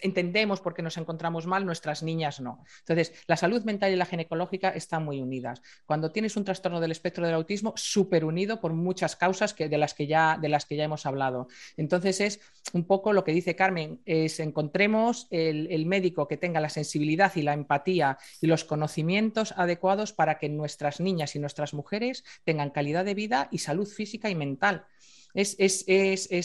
entendemos 0.00 0.60
por 0.60 0.74
qué 0.74 0.82
nos 0.82 0.96
encontramos 0.96 1.46
mal, 1.46 1.64
nuestras 1.64 2.02
niñas 2.02 2.40
no. 2.40 2.64
Entonces, 2.80 3.12
la 3.26 3.36
salud 3.36 3.64
mental 3.64 3.92
y 3.92 3.96
la 3.96 4.06
ginecológica 4.06 4.70
están 4.70 5.04
muy 5.04 5.20
unidas. 5.20 5.62
Cuando 5.86 6.12
tienes 6.12 6.36
un 6.36 6.44
trastorno 6.44 6.80
del 6.80 6.92
espectro 6.92 7.26
del 7.26 7.34
autismo, 7.34 7.72
súper 7.76 8.24
unido 8.24 8.60
por 8.60 8.72
muchas 8.72 9.16
causas 9.16 9.54
que, 9.54 9.68
de, 9.68 9.78
las 9.78 9.94
que 9.94 10.06
ya, 10.06 10.38
de 10.40 10.48
las 10.48 10.66
que 10.66 10.76
ya 10.76 10.84
hemos 10.84 11.06
hablado. 11.06 11.48
Entonces, 11.76 12.20
es 12.20 12.40
un 12.72 12.84
poco 12.84 13.12
lo 13.12 13.24
que 13.24 13.32
dice 13.32 13.56
Carmen, 13.56 14.00
es 14.04 14.40
encontremos 14.40 15.26
el, 15.30 15.86
médico 15.86 16.28
que 16.28 16.36
tenga 16.36 16.60
la 16.60 16.68
sensibilidad 16.68 17.32
y 17.34 17.42
la 17.42 17.54
empatía 17.54 18.18
y 18.40 18.46
los 18.46 18.64
conocimientos 18.64 19.52
adecuados 19.56 20.12
para 20.12 20.38
que 20.38 20.48
nuestras 20.48 21.00
niñas 21.00 21.34
y 21.34 21.38
nuestras 21.38 21.74
mujeres 21.74 22.24
tengan 22.44 22.70
calidad 22.70 23.04
de 23.04 23.14
vida 23.14 23.48
y 23.50 23.58
salud 23.58 23.86
física 23.86 24.30
y 24.30 24.34
mental. 24.34 24.86
Es, 25.34 25.56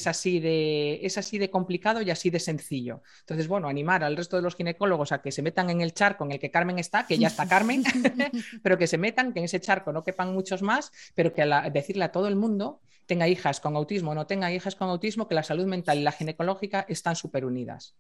así 0.07 0.39
de, 0.39 0.99
es 1.03 1.17
así 1.17 1.37
de 1.37 1.49
complicado 1.49 2.01
y 2.01 2.09
así 2.09 2.29
de 2.29 2.39
sencillo. 2.39 3.01
Entonces, 3.19 3.47
bueno, 3.47 3.67
animar 3.67 4.03
al 4.03 4.15
resto 4.15 4.37
de 4.37 4.41
los 4.41 4.55
ginecólogos 4.55 5.11
a 5.11 5.21
que 5.21 5.31
se 5.31 5.41
metan 5.41 5.69
en 5.69 5.81
el 5.81 5.93
charco 5.93 6.23
en 6.23 6.31
el 6.31 6.39
que 6.39 6.51
Carmen 6.51 6.79
está, 6.79 7.05
que 7.05 7.17
ya 7.17 7.27
está 7.27 7.47
Carmen, 7.47 7.83
pero 8.63 8.77
que 8.77 8.87
se 8.87 8.97
metan, 8.97 9.33
que 9.33 9.39
en 9.39 9.45
ese 9.45 9.59
charco 9.59 9.91
no 9.91 10.03
quepan 10.03 10.33
muchos 10.33 10.61
más, 10.61 10.91
pero 11.15 11.33
que 11.33 11.45
decirle 11.73 12.05
a 12.05 12.11
todo 12.11 12.27
el 12.27 12.37
mundo, 12.37 12.79
tenga 13.05 13.27
hijas 13.27 13.59
con 13.59 13.75
autismo 13.75 14.11
o 14.11 14.15
no 14.15 14.25
tenga 14.25 14.51
hijas 14.51 14.75
con 14.75 14.89
autismo, 14.89 15.27
que 15.27 15.35
la 15.35 15.43
salud 15.43 15.65
mental 15.65 15.97
y 15.97 16.03
la 16.03 16.13
ginecológica 16.13 16.85
están 16.87 17.15
súper 17.15 17.43
unidas 17.45 17.93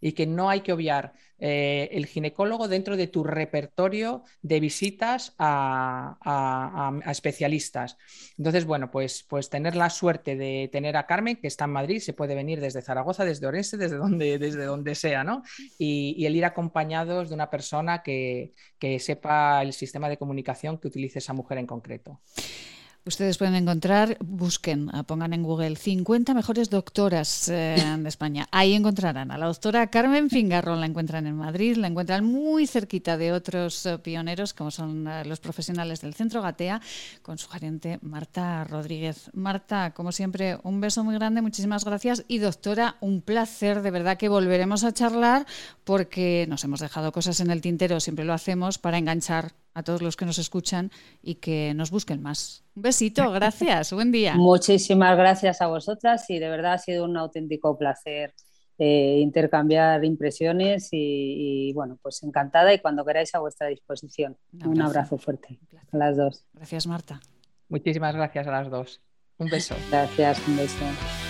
y 0.00 0.12
que 0.12 0.26
no 0.26 0.50
hay 0.50 0.60
que 0.60 0.72
obviar 0.72 1.12
eh, 1.42 1.88
el 1.92 2.04
ginecólogo 2.04 2.68
dentro 2.68 2.98
de 2.98 3.06
tu 3.06 3.24
repertorio 3.24 4.24
de 4.42 4.60
visitas 4.60 5.34
a, 5.38 7.00
especialistas. 7.06 7.96
Entonces, 8.36 8.66
bueno, 8.66 8.90
pues, 8.90 9.24
pues 9.28 9.48
tener 9.48 9.74
la 9.74 9.88
suerte 9.88 10.36
de 10.36 10.68
tener 10.70 10.98
a 10.98 11.06
Carmen, 11.06 11.36
que 11.36 11.46
está 11.46 11.64
en 11.64 11.72
Madrid, 11.72 12.00
se 12.00 12.12
puede 12.12 12.34
venir 12.34 12.60
desde 12.60 12.82
Zaragoza, 12.82 13.24
desde 13.24 13.46
Orense, 13.46 13.78
desde 13.78 13.96
donde, 13.96 14.38
desde 14.38 14.64
donde 14.64 14.94
sea, 14.94 15.24
¿no? 15.24 15.42
Y, 15.78 16.26
el 16.26 16.36
ir 16.36 16.44
acompañados 16.44 17.30
de 17.30 17.34
una 17.34 17.50
persona 17.50 18.02
que, 18.02 18.52
que 18.78 18.98
sepa 18.98 19.62
el 19.62 19.72
sistema 19.72 20.08
de 20.08 20.18
comunicación 20.18 20.78
que 20.78 20.88
utilice 20.88 21.18
esa 21.18 21.32
mujer 21.32 21.58
en 21.58 21.66
concreto. 21.66 22.20
Ustedes 23.06 23.38
pueden 23.38 23.54
encontrar, 23.54 24.18
busquen, 24.20 24.90
ah, 24.92 25.04
pongan 25.04 25.32
en 25.32 25.42
Google 25.42 25.76
50 25.76 26.34
mejores 26.34 26.68
doctoras 26.68 27.48
eh, 27.48 27.76
de 27.98 28.08
España. 28.08 28.46
Ahí 28.52 28.74
encontrarán 28.74 29.30
a 29.30 29.38
la 29.38 29.46
doctora 29.46 29.86
Carmen 29.86 30.28
Fingarrón, 30.28 30.80
la 30.80 30.86
encuentran 30.86 31.26
en 31.26 31.34
Madrid, 31.34 31.76
la 31.76 31.86
encuentran 31.86 32.26
muy 32.26 32.66
cerquita 32.66 33.16
de 33.16 33.32
otros 33.32 33.86
eh, 33.86 33.96
pioneros 33.98 34.52
como 34.52 34.70
son 34.70 35.08
eh, 35.08 35.24
los 35.24 35.40
profesionales 35.40 36.02
del 36.02 36.12
Centro 36.12 36.42
Gatea, 36.42 36.82
con 37.22 37.38
su 37.38 37.48
gerente 37.48 37.98
Marta 38.02 38.64
Rodríguez. 38.64 39.30
Marta, 39.32 39.94
como 39.94 40.12
siempre, 40.12 40.58
un 40.62 40.82
beso 40.82 41.02
muy 41.02 41.14
grande, 41.14 41.40
muchísimas 41.40 41.86
gracias 41.86 42.24
y 42.28 42.36
doctora, 42.36 42.96
un 43.00 43.22
placer, 43.22 43.80
de 43.80 43.90
verdad 43.90 44.18
que 44.18 44.28
volveremos 44.28 44.84
a 44.84 44.92
charlar 44.92 45.46
porque 45.84 46.44
nos 46.50 46.64
hemos 46.64 46.80
dejado 46.80 47.12
cosas 47.12 47.40
en 47.40 47.50
el 47.50 47.62
tintero, 47.62 47.98
siempre 47.98 48.26
lo 48.26 48.34
hacemos 48.34 48.76
para 48.76 48.98
enganchar 48.98 49.54
a 49.74 49.82
todos 49.82 50.02
los 50.02 50.16
que 50.16 50.26
nos 50.26 50.38
escuchan 50.38 50.90
y 51.22 51.36
que 51.36 51.74
nos 51.74 51.90
busquen 51.90 52.22
más. 52.22 52.64
Un 52.74 52.82
besito, 52.82 53.30
gracias, 53.32 53.92
buen 53.92 54.12
día. 54.12 54.34
Muchísimas 54.34 55.16
gracias 55.16 55.60
a 55.60 55.66
vosotras 55.66 56.28
y 56.30 56.38
de 56.38 56.48
verdad 56.48 56.74
ha 56.74 56.78
sido 56.78 57.04
un 57.04 57.16
auténtico 57.16 57.76
placer 57.78 58.34
eh, 58.82 59.18
intercambiar 59.20 60.02
impresiones 60.06 60.88
y, 60.92 61.70
bueno, 61.74 61.98
pues 62.00 62.22
encantada 62.22 62.72
y 62.72 62.78
cuando 62.78 63.04
queráis 63.04 63.34
a 63.34 63.38
vuestra 63.38 63.66
disposición. 63.66 64.38
Un 64.64 64.80
abrazo, 64.80 65.18
fuerte 65.18 65.58
a 65.92 65.96
las 65.98 66.16
dos. 66.16 66.46
Gracias, 66.54 66.86
Marta. 66.86 67.20
Muchísimas 67.68 68.14
gracias 68.14 68.46
a 68.46 68.50
las 68.50 68.70
dos. 68.70 69.02
Un 69.36 69.50
beso. 69.50 69.74
Gracias, 69.90 70.48
un 70.48 70.56
beso. 70.56 71.29